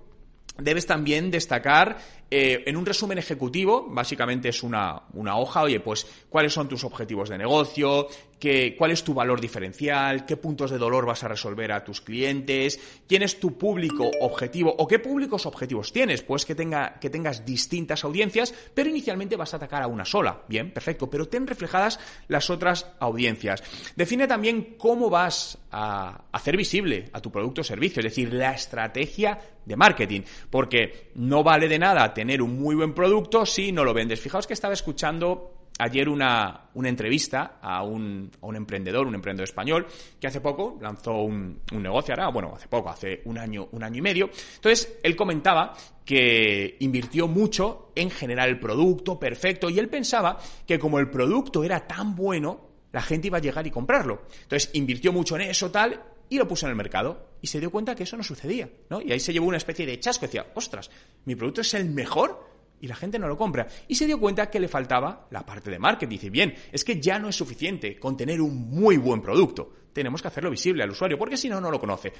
debes 0.58 0.86
también 0.86 1.30
destacar 1.30 1.98
eh, 2.30 2.64
en 2.66 2.76
un 2.76 2.84
resumen 2.84 3.16
ejecutivo, 3.16 3.86
básicamente 3.88 4.50
es 4.50 4.62
una, 4.62 5.02
hoja, 5.14 5.62
oye, 5.62 5.80
pues 5.80 6.06
cuáles 6.28 6.52
son 6.52 6.68
tus 6.68 6.84
objetivos 6.84 7.30
de 7.30 7.38
negocio, 7.38 8.08
qué, 8.38 8.74
cuál 8.76 8.90
es 8.90 9.02
tu 9.04 9.14
valor 9.14 9.40
diferencial, 9.40 10.24
qué 10.24 10.36
puntos 10.36 10.70
de 10.70 10.78
dolor 10.78 11.06
vas 11.06 11.24
a 11.24 11.28
resolver 11.28 11.72
a 11.72 11.84
tus 11.84 12.00
clientes, 12.00 12.78
quién 13.06 13.22
es 13.22 13.38
tu 13.40 13.58
público 13.58 14.10
objetivo 14.20 14.74
o 14.78 14.86
qué 14.86 14.98
públicos 14.98 15.46
objetivos 15.46 15.92
tienes, 15.92 16.22
pues 16.22 16.44
que, 16.44 16.54
tenga, 16.54 16.98
que 17.00 17.10
tengas 17.10 17.44
distintas 17.44 18.04
audiencias, 18.04 18.54
pero 18.74 18.90
inicialmente 18.90 19.36
vas 19.36 19.52
a 19.54 19.56
atacar 19.56 19.82
a 19.82 19.86
una 19.86 20.04
sola. 20.04 20.42
Bien, 20.48 20.70
perfecto, 20.72 21.08
pero 21.10 21.28
ten 21.28 21.46
reflejadas 21.46 21.98
las 22.28 22.50
otras 22.50 22.86
audiencias. 23.00 23.62
Define 23.96 24.26
también 24.26 24.76
cómo 24.78 25.10
vas 25.10 25.58
a 25.70 26.24
hacer 26.32 26.56
visible 26.56 27.10
a 27.12 27.20
tu 27.20 27.30
producto 27.30 27.60
o 27.60 27.64
servicio, 27.64 28.00
es 28.00 28.04
decir, 28.04 28.32
la 28.32 28.52
estrategia 28.52 29.38
de 29.64 29.76
marketing, 29.76 30.22
porque 30.50 31.10
no 31.16 31.42
vale 31.42 31.68
de 31.68 31.78
nada 31.78 32.14
tener 32.14 32.40
un 32.40 32.58
muy 32.58 32.74
buen 32.74 32.94
producto 32.94 33.44
si 33.44 33.72
no 33.72 33.84
lo 33.84 33.92
vendes. 33.92 34.20
Fijaos 34.20 34.46
que 34.46 34.54
estaba 34.54 34.74
escuchando 34.74 35.57
ayer 35.78 36.08
una, 36.08 36.68
entrevista 36.74 37.58
a 37.62 37.82
un, 37.82 38.30
emprendedor, 38.54 39.06
un 39.06 39.14
emprendedor 39.14 39.48
español, 39.48 39.86
que 40.20 40.26
hace 40.26 40.40
poco 40.40 40.78
lanzó 40.80 41.22
un, 41.22 41.60
un, 41.72 41.82
negocio, 41.82 42.14
ahora, 42.14 42.28
bueno, 42.28 42.52
hace 42.54 42.68
poco, 42.68 42.90
hace 42.90 43.22
un 43.24 43.38
año, 43.38 43.68
un 43.72 43.82
año 43.82 43.98
y 43.98 44.02
medio. 44.02 44.30
Entonces, 44.56 44.98
él 45.02 45.16
comentaba 45.16 45.74
que 46.04 46.76
invirtió 46.80 47.28
mucho 47.28 47.92
en 47.94 48.10
generar 48.10 48.48
el 48.48 48.58
producto 48.58 49.18
perfecto 49.18 49.70
y 49.70 49.78
él 49.78 49.88
pensaba 49.88 50.38
que 50.66 50.78
como 50.78 50.98
el 50.98 51.10
producto 51.10 51.64
era 51.64 51.86
tan 51.86 52.14
bueno, 52.16 52.68
la 52.92 53.02
gente 53.02 53.28
iba 53.28 53.38
a 53.38 53.42
llegar 53.42 53.66
y 53.66 53.70
comprarlo. 53.70 54.22
Entonces, 54.42 54.70
invirtió 54.72 55.12
mucho 55.12 55.36
en 55.36 55.42
eso, 55.42 55.70
tal, 55.70 56.02
y 56.30 56.38
lo 56.38 56.48
puso 56.48 56.66
en 56.66 56.70
el 56.70 56.76
mercado 56.76 57.28
y 57.40 57.46
se 57.46 57.60
dio 57.60 57.70
cuenta 57.70 57.94
que 57.94 58.02
eso 58.02 58.16
no 58.16 58.22
sucedía, 58.22 58.68
¿no? 58.90 59.00
Y 59.00 59.12
ahí 59.12 59.20
se 59.20 59.32
llevó 59.32 59.46
una 59.46 59.56
especie 59.56 59.86
de 59.86 60.00
chasco, 60.00 60.26
decía, 60.26 60.46
ostras, 60.54 60.90
mi 61.24 61.34
producto 61.34 61.60
es 61.60 61.74
el 61.74 61.88
mejor 61.90 62.57
y 62.80 62.86
la 62.86 62.94
gente 62.94 63.18
no 63.18 63.28
lo 63.28 63.36
compra. 63.36 63.66
Y 63.86 63.94
se 63.94 64.06
dio 64.06 64.18
cuenta 64.18 64.50
que 64.50 64.60
le 64.60 64.68
faltaba 64.68 65.26
la 65.30 65.44
parte 65.44 65.70
de 65.70 65.78
marketing. 65.78 66.10
Dice, 66.10 66.30
bien, 66.30 66.54
es 66.72 66.84
que 66.84 67.00
ya 67.00 67.18
no 67.18 67.28
es 67.28 67.36
suficiente 67.36 67.98
con 67.98 68.16
tener 68.16 68.40
un 68.40 68.68
muy 68.70 68.96
buen 68.96 69.20
producto. 69.20 69.72
Tenemos 69.92 70.22
que 70.22 70.28
hacerlo 70.28 70.50
visible 70.50 70.82
al 70.82 70.90
usuario, 70.90 71.18
porque 71.18 71.36
si 71.36 71.48
no, 71.48 71.60
no 71.60 71.70
lo 71.70 71.80
conoce. 71.80 72.12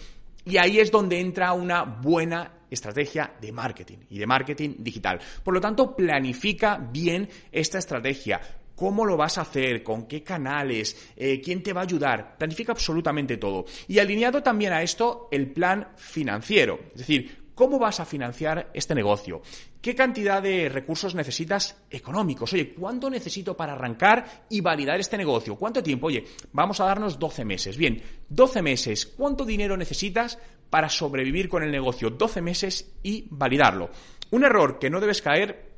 Y 0.45 0.57
ahí 0.57 0.79
es 0.79 0.91
donde 0.91 1.21
entra 1.21 1.53
una 1.53 1.83
buena 1.83 2.62
estrategia 2.71 3.35
de 3.41 3.53
marketing 3.53 3.99
y 4.11 4.19
de 4.19 4.27
marketing 4.27 4.77
digital. 4.79 5.21
Por 5.43 5.55
lo 5.55 5.61
tanto, 5.61 5.95
planifica 5.95 6.77
bien 6.77 7.29
esta 7.53 7.79
estrategia 7.79 8.41
cómo 8.79 9.05
lo 9.05 9.17
vas 9.17 9.38
a 9.38 9.41
hacer, 9.41 9.83
con 9.83 10.07
qué 10.07 10.23
canales, 10.23 11.11
eh, 11.17 11.41
quién 11.41 11.65
te 11.65 11.73
va 11.73 11.81
a 11.81 11.85
ayudar. 11.85 12.38
Planifica 12.38 12.71
absolutamente 12.71 13.37
todo. 13.37 13.65
Y 13.88 13.99
alineado 13.99 14.41
también 14.41 14.73
a 14.73 14.83
esto 14.83 15.27
el 15.33 15.50
plan 15.50 15.88
financiero. 15.97 16.79
Es 16.93 16.99
decir, 16.99 17.48
¿cómo 17.59 17.77
vas 17.81 17.99
a 17.99 18.05
financiar 18.05 18.71
este 18.73 18.95
negocio? 18.95 19.43
¿Qué 19.83 19.93
cantidad 19.93 20.41
de 20.41 20.69
recursos 20.69 21.17
necesitas 21.17 21.77
económicos? 21.91 22.53
Oye, 22.53 22.73
¿cuánto 22.73 23.11
necesito 23.11 23.57
para 23.57 23.73
arrancar 23.73 24.47
y 24.49 24.61
validar 24.61 25.00
este 25.00 25.19
negocio? 25.19 25.57
¿Cuánto 25.57 25.83
tiempo? 25.83 26.07
Oye, 26.07 26.25
vamos 26.53 26.79
a 26.79 26.85
darnos 26.85 27.19
12 27.19 27.45
meses. 27.45 27.77
Bien, 27.77 28.00
12 28.29 28.62
meses. 28.62 29.07
¿Cuánto 29.07 29.45
dinero 29.45 29.77
necesitas 29.77 30.38
para 30.71 30.88
sobrevivir 30.88 31.49
con 31.49 31.65
el 31.65 31.73
negocio? 31.73 32.11
12 32.11 32.43
meses 32.43 32.93
y 33.03 33.27
validarlo. 33.29 33.91
Un 34.31 34.45
error 34.45 34.79
que 34.79 34.88
no 34.88 35.00
debes 35.00 35.21
caer 35.21 35.73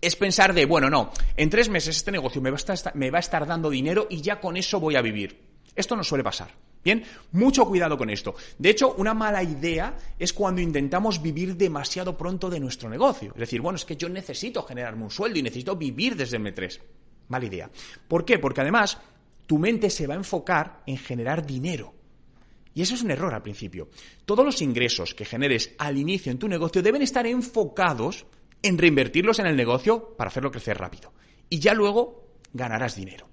es 0.00 0.16
pensar 0.16 0.52
de, 0.52 0.66
bueno, 0.66 0.90
no, 0.90 1.12
en 1.36 1.50
tres 1.50 1.68
meses 1.68 1.98
este 1.98 2.10
negocio 2.10 2.42
me 2.42 2.50
va, 2.50 2.56
a 2.56 2.72
estar, 2.72 2.96
me 2.96 3.12
va 3.12 3.18
a 3.18 3.20
estar 3.20 3.46
dando 3.46 3.70
dinero 3.70 4.08
y 4.10 4.22
ya 4.22 4.40
con 4.40 4.56
eso 4.56 4.80
voy 4.80 4.96
a 4.96 5.02
vivir. 5.02 5.38
Esto 5.76 5.94
no 5.94 6.02
suele 6.02 6.24
pasar. 6.24 6.71
Bien, 6.84 7.04
mucho 7.30 7.64
cuidado 7.64 7.96
con 7.96 8.10
esto. 8.10 8.34
De 8.58 8.70
hecho, 8.70 8.94
una 8.94 9.14
mala 9.14 9.42
idea 9.42 9.96
es 10.18 10.32
cuando 10.32 10.60
intentamos 10.60 11.22
vivir 11.22 11.56
demasiado 11.56 12.16
pronto 12.16 12.50
de 12.50 12.58
nuestro 12.58 12.88
negocio. 12.88 13.32
Es 13.34 13.40
decir, 13.40 13.60
bueno, 13.60 13.76
es 13.76 13.84
que 13.84 13.96
yo 13.96 14.08
necesito 14.08 14.62
generarme 14.64 15.04
un 15.04 15.10
sueldo 15.10 15.38
y 15.38 15.42
necesito 15.42 15.76
vivir 15.76 16.16
desde 16.16 16.38
el 16.38 16.44
M3. 16.44 16.80
Mala 17.28 17.44
idea. 17.44 17.70
¿Por 18.08 18.24
qué? 18.24 18.38
Porque 18.38 18.62
además 18.62 18.98
tu 19.46 19.58
mente 19.58 19.90
se 19.90 20.06
va 20.06 20.14
a 20.14 20.16
enfocar 20.16 20.82
en 20.86 20.96
generar 20.96 21.46
dinero. 21.46 21.94
Y 22.74 22.82
eso 22.82 22.94
es 22.94 23.02
un 23.02 23.10
error 23.10 23.32
al 23.32 23.42
principio. 23.42 23.88
Todos 24.24 24.44
los 24.44 24.60
ingresos 24.62 25.14
que 25.14 25.24
generes 25.24 25.74
al 25.78 25.98
inicio 25.98 26.32
en 26.32 26.38
tu 26.38 26.48
negocio 26.48 26.82
deben 26.82 27.02
estar 27.02 27.26
enfocados 27.26 28.26
en 28.62 28.78
reinvertirlos 28.78 29.38
en 29.38 29.46
el 29.46 29.56
negocio 29.56 30.14
para 30.16 30.28
hacerlo 30.28 30.50
crecer 30.50 30.78
rápido. 30.78 31.12
Y 31.48 31.58
ya 31.58 31.74
luego 31.74 32.38
ganarás 32.52 32.96
dinero. 32.96 33.28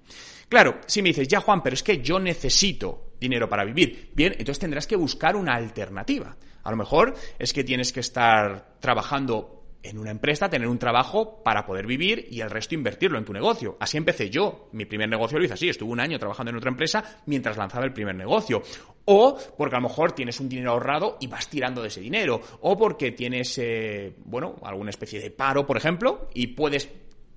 Claro, 0.48 0.80
si 0.86 1.00
me 1.02 1.08
dices, 1.08 1.28
ya 1.28 1.40
Juan, 1.40 1.62
pero 1.62 1.74
es 1.74 1.82
que 1.82 2.02
yo 2.02 2.18
necesito 2.18 3.09
dinero 3.20 3.48
para 3.48 3.64
vivir, 3.64 4.10
bien, 4.14 4.32
entonces 4.32 4.58
tendrás 4.58 4.86
que 4.86 4.96
buscar 4.96 5.36
una 5.36 5.54
alternativa. 5.54 6.36
A 6.62 6.70
lo 6.70 6.76
mejor 6.76 7.14
es 7.38 7.52
que 7.52 7.64
tienes 7.64 7.92
que 7.92 8.00
estar 8.00 8.76
trabajando 8.80 9.60
en 9.82 9.98
una 9.98 10.10
empresa, 10.10 10.48
tener 10.50 10.68
un 10.68 10.78
trabajo 10.78 11.42
para 11.42 11.64
poder 11.64 11.86
vivir 11.86 12.26
y 12.30 12.40
el 12.40 12.50
resto 12.50 12.74
invertirlo 12.74 13.18
en 13.18 13.24
tu 13.24 13.32
negocio. 13.32 13.76
Así 13.80 13.96
empecé 13.96 14.28
yo. 14.28 14.68
Mi 14.72 14.84
primer 14.84 15.08
negocio 15.08 15.38
lo 15.38 15.44
hice 15.44 15.54
así. 15.54 15.68
Estuve 15.68 15.90
un 15.90 16.00
año 16.00 16.18
trabajando 16.18 16.50
en 16.50 16.58
otra 16.58 16.70
empresa 16.70 17.22
mientras 17.26 17.56
lanzaba 17.56 17.86
el 17.86 17.92
primer 17.92 18.14
negocio. 18.14 18.62
O 19.06 19.38
porque 19.56 19.76
a 19.76 19.80
lo 19.80 19.88
mejor 19.88 20.12
tienes 20.12 20.38
un 20.40 20.48
dinero 20.48 20.72
ahorrado 20.72 21.16
y 21.20 21.26
vas 21.28 21.48
tirando 21.48 21.80
de 21.80 21.88
ese 21.88 22.00
dinero. 22.00 22.40
O 22.60 22.76
porque 22.76 23.12
tienes, 23.12 23.56
eh, 23.58 24.14
bueno, 24.24 24.56
alguna 24.62 24.90
especie 24.90 25.20
de 25.20 25.30
paro, 25.30 25.66
por 25.66 25.78
ejemplo, 25.78 26.28
y 26.34 26.48
puedes 26.48 26.90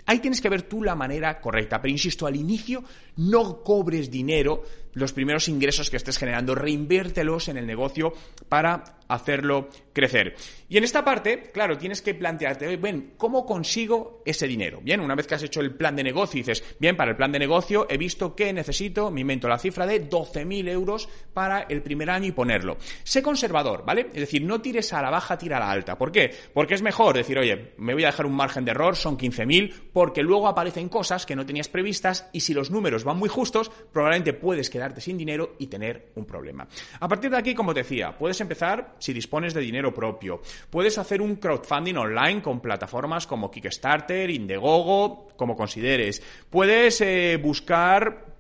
Ahí 0.06 0.20
tienes 0.20 0.42
que 0.42 0.50
ver 0.50 0.64
tú 0.64 0.84
la 0.84 0.96
manera 0.96 1.40
correcta, 1.40 1.82
pero 1.82 1.92
insisto, 1.92 2.28
al 2.28 2.36
inicio 2.36 2.84
no 3.16 3.64
cobres 3.64 4.12
dinero, 4.12 4.64
los 4.94 5.14
primeros 5.14 5.48
ingresos 5.48 5.90
que 5.90 5.98
estés 5.98 6.18
generando, 6.18 6.56
reinviértelos 6.56 7.48
en 7.48 7.58
el 7.58 7.68
negocio 7.68 8.14
para 8.50 8.98
hacerlo 9.08 9.70
crecer. 9.94 10.36
Y 10.70 10.78
en 10.78 10.84
esta 10.84 11.06
parte, 11.06 11.52
claro, 11.54 11.78
tienes 11.78 12.02
que 12.02 12.16
plantearte, 12.16 12.78
bien, 12.78 13.14
¿cómo 13.18 13.46
consigo 13.46 14.24
ese 14.26 14.48
dinero? 14.48 14.80
Bien, 14.82 15.02
una 15.02 15.16
vez 15.16 15.28
que 15.28 15.36
has 15.36 15.44
hecho 15.44 15.62
el 15.62 15.76
plan 15.76 15.96
de 15.96 16.04
negocio 16.04 16.40
dices, 16.40 16.64
bien, 16.80 16.96
para 16.96 17.12
el 17.12 17.18
plan 17.18 17.32
de 17.32 17.40
negocio 17.40 17.86
he 17.90 17.98
visto 17.98 18.36
que 18.36 18.52
necesito, 18.54 19.12
me 19.12 19.22
invento 19.22 19.48
la 19.48 19.60
cifra 19.60 19.86
de 19.86 20.10
12.000 20.10 20.68
euros 20.70 21.10
para 21.34 21.62
el 21.62 21.84
primer 21.84 22.10
año 22.10 22.28
y 22.28 22.32
ponerlo. 22.32 22.78
Sé 23.04 23.22
conservador, 23.22 23.86
¿vale? 23.86 24.08
Es 24.14 24.22
decir, 24.22 24.44
no 24.44 24.62
tires 24.62 24.92
a 24.94 25.02
la 25.02 25.12
baja, 25.12 25.38
tira 25.38 25.58
a 25.58 25.60
la 25.60 25.72
alta. 25.72 25.98
¿Por 25.98 26.12
qué? 26.12 26.32
Porque 26.54 26.74
es 26.74 26.82
mejor 26.82 27.16
decir, 27.16 27.38
oye, 27.38 27.74
me 27.78 27.94
voy 27.94 28.04
a 28.04 28.08
dejar 28.08 28.26
un 28.26 28.36
margen 28.36 28.66
de 28.66 28.72
error, 28.72 28.96
son 28.96 29.18
15.000, 29.18 29.74
porque 29.94 30.24
luego 30.24 30.48
aparecen 30.48 30.90
cosas 30.90 31.26
que 31.26 31.36
no 31.36 31.46
tenías 31.46 31.70
previstas 31.70 32.30
y 32.34 32.40
si 32.40 32.54
los 32.54 32.72
números 32.72 33.04
van 33.04 33.18
muy 33.18 33.30
justos, 33.30 33.72
probablemente 33.92 34.34
puedes 34.34 34.70
sin 35.02 35.18
dinero 35.18 35.56
y 35.60 35.68
tener 35.68 36.12
un 36.16 36.26
problema. 36.26 36.68
A 37.00 37.08
partir 37.08 37.32
de 37.32 37.38
aquí, 37.38 37.54
como 37.54 37.74
te 37.74 37.82
decía, 37.82 38.18
puedes 38.18 38.40
empezar 38.42 38.96
si 39.00 39.14
dispones 39.14 39.54
de 39.54 39.62
dinero 39.62 39.94
propio. 39.94 40.42
Puedes 40.70 40.98
hacer 40.98 41.22
un 41.22 41.36
crowdfunding 41.38 41.96
online 41.96 42.42
con 42.42 42.60
plataformas 42.60 43.28
como 43.28 43.50
Kickstarter, 43.50 44.30
Indiegogo, 44.30 45.30
como 45.36 45.56
consideres. 45.56 46.22
Puedes 46.50 47.02
eh, 47.02 47.40
buscar 47.42 48.34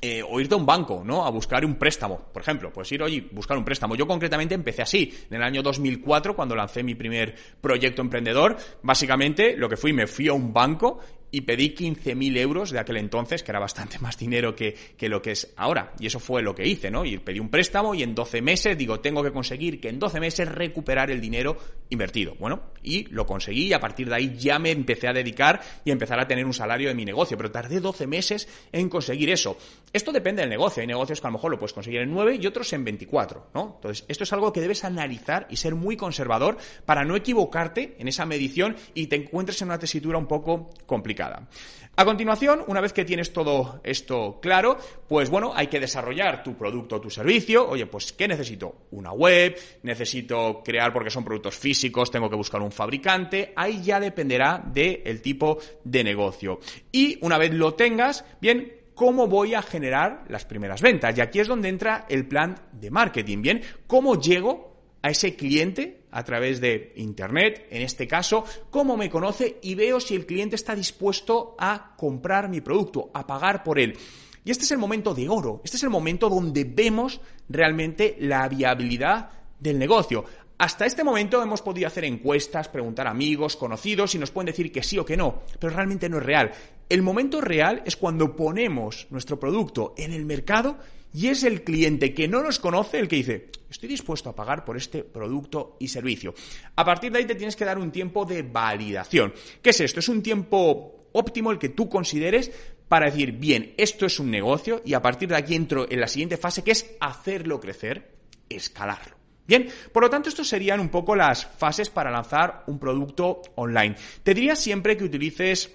eh, 0.00 0.22
o 0.22 0.38
irte 0.38 0.54
a 0.54 0.58
un 0.58 0.64
banco, 0.64 1.02
¿no? 1.04 1.26
A 1.26 1.30
buscar 1.30 1.64
un 1.64 1.74
préstamo, 1.74 2.30
por 2.32 2.42
ejemplo. 2.42 2.72
Puedes 2.72 2.92
ir, 2.92 3.02
oye, 3.02 3.26
buscar 3.32 3.58
un 3.58 3.64
préstamo. 3.64 3.96
Yo 3.96 4.06
concretamente 4.06 4.54
empecé 4.54 4.82
así. 4.82 5.12
En 5.28 5.38
el 5.38 5.42
año 5.42 5.60
2004, 5.60 6.36
cuando 6.36 6.54
lancé 6.54 6.84
mi 6.84 6.94
primer 6.94 7.34
proyecto 7.60 8.00
emprendedor, 8.00 8.56
básicamente 8.82 9.56
lo 9.56 9.68
que 9.68 9.76
fui, 9.76 9.92
me 9.92 10.06
fui 10.06 10.28
a 10.28 10.34
un 10.34 10.52
banco 10.52 11.00
y 11.30 11.42
pedí 11.42 11.74
15.000 11.74 12.36
euros 12.38 12.70
de 12.70 12.78
aquel 12.78 12.96
entonces, 12.96 13.42
que 13.42 13.50
era 13.50 13.60
bastante 13.60 13.98
más 14.00 14.18
dinero 14.18 14.54
que, 14.54 14.74
que, 14.96 15.08
lo 15.08 15.22
que 15.22 15.32
es 15.32 15.52
ahora. 15.56 15.92
Y 15.98 16.06
eso 16.06 16.20
fue 16.20 16.42
lo 16.42 16.54
que 16.54 16.66
hice, 16.66 16.90
¿no? 16.90 17.04
Y 17.04 17.18
pedí 17.18 17.40
un 17.40 17.50
préstamo 17.50 17.94
y 17.94 18.02
en 18.02 18.14
12 18.14 18.42
meses, 18.42 18.76
digo, 18.76 19.00
tengo 19.00 19.22
que 19.22 19.32
conseguir 19.32 19.80
que 19.80 19.88
en 19.88 19.98
12 19.98 20.20
meses 20.20 20.48
recuperar 20.48 21.10
el 21.10 21.20
dinero 21.20 21.58
invertido. 21.90 22.34
Bueno, 22.38 22.62
y 22.82 23.04
lo 23.06 23.26
conseguí 23.26 23.66
y 23.66 23.72
a 23.72 23.80
partir 23.80 24.08
de 24.08 24.14
ahí 24.14 24.36
ya 24.36 24.58
me 24.58 24.70
empecé 24.70 25.08
a 25.08 25.12
dedicar 25.12 25.60
y 25.84 25.90
empezar 25.90 26.20
a 26.20 26.26
tener 26.26 26.44
un 26.44 26.54
salario 26.54 26.88
de 26.88 26.94
mi 26.94 27.04
negocio. 27.04 27.36
Pero 27.36 27.50
tardé 27.50 27.80
12 27.80 28.06
meses 28.06 28.48
en 28.72 28.88
conseguir 28.88 29.30
eso. 29.30 29.56
Esto 29.92 30.12
depende 30.12 30.42
del 30.42 30.50
negocio. 30.50 30.80
Hay 30.80 30.86
negocios 30.86 31.20
que 31.20 31.26
a 31.26 31.30
lo 31.30 31.36
mejor 31.36 31.50
lo 31.50 31.58
puedes 31.58 31.72
conseguir 31.72 32.00
en 32.00 32.10
9 32.10 32.38
y 32.40 32.46
otros 32.46 32.72
en 32.72 32.84
24, 32.84 33.48
¿no? 33.54 33.74
Entonces, 33.76 34.04
esto 34.08 34.24
es 34.24 34.32
algo 34.32 34.52
que 34.52 34.60
debes 34.60 34.84
analizar 34.84 35.46
y 35.50 35.56
ser 35.56 35.74
muy 35.74 35.96
conservador 35.96 36.58
para 36.84 37.04
no 37.04 37.16
equivocarte 37.16 37.96
en 37.98 38.08
esa 38.08 38.26
medición 38.26 38.76
y 38.94 39.06
te 39.06 39.16
encuentres 39.16 39.60
en 39.62 39.68
una 39.68 39.78
tesitura 39.78 40.18
un 40.18 40.26
poco 40.26 40.70
complicada. 40.86 41.17
A 41.20 42.04
continuación, 42.04 42.62
una 42.68 42.80
vez 42.80 42.92
que 42.92 43.04
tienes 43.04 43.32
todo 43.32 43.80
esto 43.82 44.38
claro, 44.40 44.78
pues 45.08 45.30
bueno, 45.30 45.52
hay 45.52 45.66
que 45.66 45.80
desarrollar 45.80 46.44
tu 46.44 46.56
producto 46.56 46.96
o 46.96 47.00
tu 47.00 47.10
servicio. 47.10 47.68
Oye, 47.68 47.86
pues 47.86 48.12
¿qué 48.12 48.28
necesito? 48.28 48.86
Una 48.92 49.10
web, 49.10 49.58
necesito 49.82 50.62
crear 50.64 50.92
porque 50.92 51.10
son 51.10 51.24
productos 51.24 51.56
físicos, 51.56 52.10
tengo 52.12 52.30
que 52.30 52.36
buscar 52.36 52.62
un 52.62 52.70
fabricante. 52.70 53.52
Ahí 53.56 53.82
ya 53.82 53.98
dependerá 53.98 54.62
del 54.64 55.20
tipo 55.20 55.58
de 55.82 56.04
negocio. 56.04 56.60
Y 56.92 57.18
una 57.22 57.36
vez 57.36 57.52
lo 57.52 57.74
tengas, 57.74 58.24
bien, 58.40 58.74
¿cómo 58.94 59.26
voy 59.26 59.54
a 59.54 59.62
generar 59.62 60.24
las 60.28 60.44
primeras 60.44 60.80
ventas? 60.80 61.18
Y 61.18 61.20
aquí 61.20 61.40
es 61.40 61.48
donde 61.48 61.68
entra 61.68 62.06
el 62.08 62.28
plan 62.28 62.54
de 62.72 62.92
marketing, 62.92 63.42
¿bien? 63.42 63.62
¿Cómo 63.88 64.20
llego 64.20 64.67
a 65.02 65.10
ese 65.10 65.36
cliente 65.36 66.02
a 66.10 66.24
través 66.24 66.60
de 66.60 66.92
Internet, 66.96 67.66
en 67.70 67.82
este 67.82 68.06
caso, 68.06 68.44
cómo 68.70 68.96
me 68.96 69.10
conoce 69.10 69.58
y 69.62 69.74
veo 69.74 70.00
si 70.00 70.14
el 70.14 70.26
cliente 70.26 70.56
está 70.56 70.74
dispuesto 70.74 71.54
a 71.58 71.94
comprar 71.96 72.48
mi 72.48 72.60
producto, 72.60 73.10
a 73.14 73.26
pagar 73.26 73.62
por 73.62 73.78
él. 73.78 73.96
Y 74.44 74.50
este 74.50 74.64
es 74.64 74.70
el 74.70 74.78
momento 74.78 75.14
de 75.14 75.28
oro, 75.28 75.60
este 75.64 75.76
es 75.76 75.82
el 75.82 75.90
momento 75.90 76.28
donde 76.28 76.64
vemos 76.64 77.20
realmente 77.48 78.16
la 78.20 78.48
viabilidad 78.48 79.30
del 79.60 79.78
negocio. 79.78 80.24
Hasta 80.58 80.86
este 80.86 81.04
momento 81.04 81.40
hemos 81.40 81.62
podido 81.62 81.86
hacer 81.86 82.04
encuestas, 82.04 82.68
preguntar 82.68 83.06
a 83.06 83.10
amigos, 83.10 83.56
conocidos 83.56 84.16
y 84.16 84.18
nos 84.18 84.32
pueden 84.32 84.46
decir 84.46 84.72
que 84.72 84.82
sí 84.82 84.98
o 84.98 85.04
que 85.04 85.16
no, 85.16 85.42
pero 85.60 85.72
realmente 85.72 86.08
no 86.08 86.18
es 86.18 86.24
real. 86.24 86.50
El 86.88 87.02
momento 87.02 87.40
real 87.40 87.80
es 87.86 87.96
cuando 87.96 88.34
ponemos 88.34 89.06
nuestro 89.10 89.38
producto 89.38 89.94
en 89.96 90.12
el 90.12 90.24
mercado 90.24 90.76
y 91.14 91.28
es 91.28 91.44
el 91.44 91.62
cliente 91.62 92.12
que 92.12 92.26
no 92.26 92.42
nos 92.42 92.58
conoce 92.58 92.98
el 92.98 93.06
que 93.06 93.16
dice, 93.16 93.50
estoy 93.70 93.88
dispuesto 93.88 94.30
a 94.30 94.34
pagar 94.34 94.64
por 94.64 94.76
este 94.76 95.04
producto 95.04 95.76
y 95.78 95.86
servicio. 95.86 96.34
A 96.74 96.84
partir 96.84 97.12
de 97.12 97.18
ahí 97.18 97.24
te 97.24 97.36
tienes 97.36 97.54
que 97.54 97.64
dar 97.64 97.78
un 97.78 97.92
tiempo 97.92 98.24
de 98.24 98.42
validación. 98.42 99.32
¿Qué 99.62 99.70
es 99.70 99.80
esto? 99.80 100.00
Es 100.00 100.08
un 100.08 100.24
tiempo 100.24 101.06
óptimo 101.12 101.52
el 101.52 101.60
que 101.60 101.68
tú 101.68 101.88
consideres 101.88 102.50
para 102.88 103.06
decir, 103.06 103.30
bien, 103.30 103.74
esto 103.76 104.06
es 104.06 104.18
un 104.18 104.32
negocio 104.32 104.82
y 104.84 104.94
a 104.94 105.02
partir 105.02 105.28
de 105.28 105.36
aquí 105.36 105.54
entro 105.54 105.88
en 105.88 106.00
la 106.00 106.08
siguiente 106.08 106.36
fase 106.36 106.64
que 106.64 106.72
es 106.72 106.96
hacerlo 106.98 107.60
crecer, 107.60 108.10
escalarlo. 108.48 109.17
Bien, 109.48 109.66
por 109.92 110.02
lo 110.02 110.10
tanto, 110.10 110.28
estas 110.28 110.46
serían 110.46 110.78
un 110.78 110.90
poco 110.90 111.16
las 111.16 111.46
fases 111.46 111.88
para 111.88 112.10
lanzar 112.10 112.64
un 112.66 112.78
producto 112.78 113.40
online. 113.54 113.96
Te 114.22 114.34
diría 114.34 114.54
siempre 114.54 114.96
que 114.96 115.04
utilices 115.04 115.74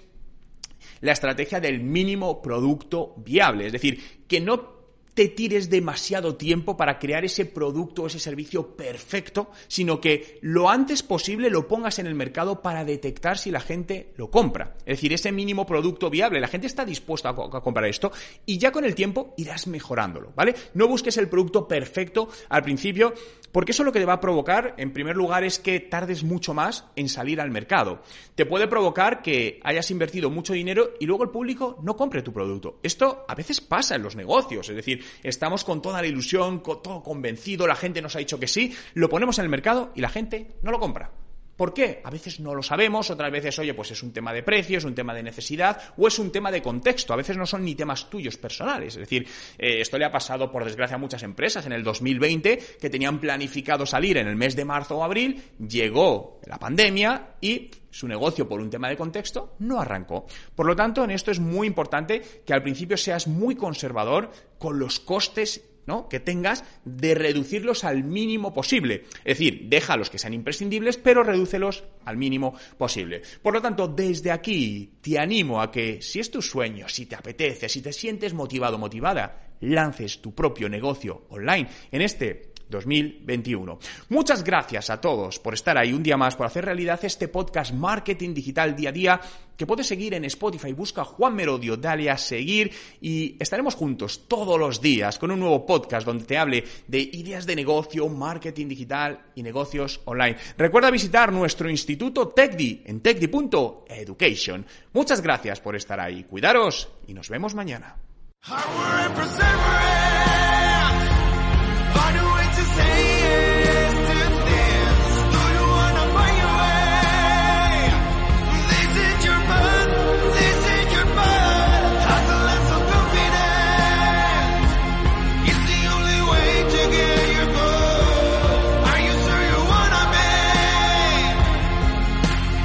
la 1.00 1.10
estrategia 1.10 1.58
del 1.60 1.80
mínimo 1.80 2.40
producto 2.40 3.14
viable, 3.16 3.66
es 3.66 3.72
decir, 3.72 4.24
que 4.28 4.40
no 4.40 4.74
te 5.14 5.28
tires 5.28 5.70
demasiado 5.70 6.34
tiempo 6.36 6.76
para 6.76 6.98
crear 6.98 7.24
ese 7.24 7.46
producto 7.46 8.02
o 8.02 8.06
ese 8.08 8.18
servicio 8.18 8.76
perfecto, 8.76 9.50
sino 9.68 10.00
que 10.00 10.38
lo 10.42 10.68
antes 10.68 11.02
posible 11.02 11.50
lo 11.50 11.68
pongas 11.68 11.98
en 12.00 12.06
el 12.06 12.14
mercado 12.14 12.60
para 12.60 12.84
detectar 12.84 13.38
si 13.38 13.50
la 13.50 13.60
gente 13.60 14.12
lo 14.16 14.30
compra. 14.30 14.76
Es 14.80 14.98
decir, 14.98 15.12
ese 15.12 15.32
mínimo 15.32 15.66
producto 15.66 16.10
viable, 16.10 16.40
la 16.40 16.48
gente 16.48 16.66
está 16.66 16.84
dispuesta 16.84 17.30
a, 17.30 17.34
comprar 17.34 17.86
esto 17.86 18.12
y 18.44 18.58
ya 18.58 18.72
con 18.72 18.84
el 18.84 18.94
tiempo 18.94 19.34
irás 19.36 19.66
mejorándolo, 19.68 20.32
¿vale? 20.34 20.54
No 20.74 20.88
busques 20.88 21.16
el 21.16 21.28
producto 21.28 21.68
perfecto 21.68 22.28
al 22.48 22.62
principio, 22.62 23.14
porque 23.52 23.70
eso 23.70 23.84
lo 23.84 23.92
que 23.92 24.00
te 24.00 24.04
va 24.04 24.14
a 24.14 24.20
provocar, 24.20 24.74
en 24.78 24.92
primer 24.92 25.14
lugar, 25.14 25.44
es 25.44 25.60
que 25.60 25.78
tardes 25.78 26.24
mucho 26.24 26.54
más 26.54 26.86
en 26.96 27.08
salir 27.08 27.40
al 27.40 27.52
mercado. 27.52 28.02
Te 28.34 28.46
puede 28.46 28.66
provocar 28.66 29.22
que 29.22 29.60
hayas 29.62 29.90
invertido 29.92 30.28
mucho 30.28 30.52
dinero 30.52 30.90
y 30.98 31.06
luego 31.06 31.22
el 31.22 31.30
público 31.30 31.78
no 31.82 31.96
compre 31.96 32.22
tu 32.22 32.32
producto. 32.32 32.80
Esto 32.82 33.24
a 33.28 33.34
veces 33.36 33.60
pasa 33.60 33.94
en 33.94 34.02
los 34.02 34.16
negocios, 34.16 34.68
es 34.68 34.76
decir, 34.76 35.03
estamos 35.22 35.64
con 35.64 35.82
toda 35.82 36.00
la 36.00 36.06
ilusión, 36.06 36.60
con 36.60 36.82
todo 36.82 37.02
convencido, 37.02 37.66
la 37.66 37.76
gente 37.76 38.02
nos 38.02 38.16
ha 38.16 38.18
dicho 38.18 38.38
que 38.38 38.48
sí, 38.48 38.74
lo 38.94 39.08
ponemos 39.08 39.38
en 39.38 39.44
el 39.44 39.50
mercado 39.50 39.92
y 39.94 40.00
la 40.00 40.08
gente 40.08 40.56
no 40.62 40.70
lo 40.70 40.80
compra. 40.80 41.10
¿Por 41.56 41.72
qué? 41.72 42.00
A 42.04 42.10
veces 42.10 42.40
no 42.40 42.54
lo 42.54 42.62
sabemos, 42.62 43.10
otras 43.10 43.30
veces, 43.30 43.58
oye, 43.58 43.74
pues 43.74 43.90
es 43.90 44.02
un 44.02 44.12
tema 44.12 44.32
de 44.32 44.42
precio, 44.42 44.78
es 44.78 44.84
un 44.84 44.94
tema 44.94 45.14
de 45.14 45.22
necesidad 45.22 45.80
o 45.96 46.08
es 46.08 46.18
un 46.18 46.32
tema 46.32 46.50
de 46.50 46.62
contexto. 46.62 47.12
A 47.12 47.16
veces 47.16 47.36
no 47.36 47.46
son 47.46 47.64
ni 47.64 47.74
temas 47.74 48.10
tuyos 48.10 48.36
personales. 48.36 48.94
Es 48.94 49.00
decir, 49.00 49.26
eh, 49.58 49.80
esto 49.80 49.98
le 49.98 50.04
ha 50.04 50.10
pasado, 50.10 50.50
por 50.50 50.64
desgracia, 50.64 50.96
a 50.96 50.98
muchas 50.98 51.22
empresas 51.22 51.66
en 51.66 51.72
el 51.72 51.84
2020 51.84 52.58
que 52.80 52.90
tenían 52.90 53.20
planificado 53.20 53.86
salir 53.86 54.16
en 54.18 54.26
el 54.26 54.36
mes 54.36 54.56
de 54.56 54.64
marzo 54.64 54.98
o 54.98 55.04
abril, 55.04 55.42
llegó 55.68 56.40
la 56.46 56.58
pandemia 56.58 57.34
y 57.40 57.70
su 57.90 58.08
negocio 58.08 58.48
por 58.48 58.60
un 58.60 58.70
tema 58.70 58.88
de 58.88 58.96
contexto 58.96 59.54
no 59.60 59.80
arrancó. 59.80 60.26
Por 60.56 60.66
lo 60.66 60.74
tanto, 60.74 61.04
en 61.04 61.12
esto 61.12 61.30
es 61.30 61.38
muy 61.38 61.68
importante 61.68 62.20
que 62.44 62.52
al 62.52 62.62
principio 62.62 62.96
seas 62.96 63.28
muy 63.28 63.54
conservador 63.54 64.32
con 64.58 64.80
los 64.80 64.98
costes 64.98 65.62
¿no? 65.86 66.08
que 66.08 66.20
tengas 66.20 66.64
de 66.84 67.14
reducirlos 67.14 67.84
al 67.84 68.04
mínimo 68.04 68.52
posible. 68.54 69.04
Es 69.24 69.38
decir, 69.38 69.66
deja 69.68 69.96
los 69.96 70.10
que 70.10 70.18
sean 70.18 70.34
imprescindibles, 70.34 70.96
pero 70.96 71.22
redúcelos 71.22 71.84
al 72.04 72.16
mínimo 72.16 72.54
posible. 72.78 73.22
Por 73.42 73.54
lo 73.54 73.62
tanto, 73.62 73.88
desde 73.88 74.30
aquí 74.30 74.94
te 75.00 75.18
animo 75.18 75.60
a 75.60 75.70
que 75.70 76.00
si 76.02 76.20
es 76.20 76.30
tu 76.30 76.42
sueño, 76.42 76.88
si 76.88 77.06
te 77.06 77.16
apetece, 77.16 77.68
si 77.68 77.82
te 77.82 77.92
sientes 77.92 78.34
motivado, 78.34 78.78
motivada, 78.78 79.54
lances 79.60 80.20
tu 80.20 80.34
propio 80.34 80.68
negocio 80.68 81.26
online 81.30 81.68
en 81.90 82.02
este 82.02 82.53
2021. 82.68 83.78
Muchas 84.08 84.44
gracias 84.44 84.90
a 84.90 85.00
todos 85.00 85.38
por 85.38 85.54
estar 85.54 85.78
ahí 85.78 85.92
un 85.92 86.02
día 86.02 86.16
más, 86.16 86.36
por 86.36 86.46
hacer 86.46 86.64
realidad 86.64 87.00
este 87.04 87.28
podcast 87.28 87.72
Marketing 87.72 88.34
Digital 88.34 88.74
Día 88.76 88.88
a 88.88 88.92
Día 88.92 89.20
que 89.56 89.66
puedes 89.66 89.86
seguir 89.86 90.14
en 90.14 90.24
Spotify. 90.24 90.72
Busca 90.72 91.04
Juan 91.04 91.34
Merodio, 91.34 91.76
dale 91.76 92.10
a 92.10 92.18
seguir 92.18 92.72
y 93.00 93.36
estaremos 93.38 93.74
juntos 93.74 94.26
todos 94.28 94.58
los 94.58 94.80
días 94.80 95.18
con 95.18 95.30
un 95.30 95.40
nuevo 95.40 95.64
podcast 95.64 96.06
donde 96.06 96.24
te 96.24 96.38
hable 96.38 96.64
de 96.86 96.98
ideas 97.00 97.46
de 97.46 97.56
negocio, 97.56 98.08
marketing 98.08 98.68
digital 98.68 99.20
y 99.34 99.42
negocios 99.42 100.00
online. 100.04 100.36
Recuerda 100.56 100.90
visitar 100.90 101.32
nuestro 101.32 101.70
instituto 101.70 102.28
TechDi 102.28 102.82
en 102.86 103.00
techdi.education. 103.00 104.66
Muchas 104.92 105.20
gracias 105.20 105.60
por 105.60 105.76
estar 105.76 106.00
ahí. 106.00 106.24
Cuidaros 106.24 106.88
y 107.06 107.14
nos 107.14 107.28
vemos 107.28 107.54
mañana. 107.54 107.96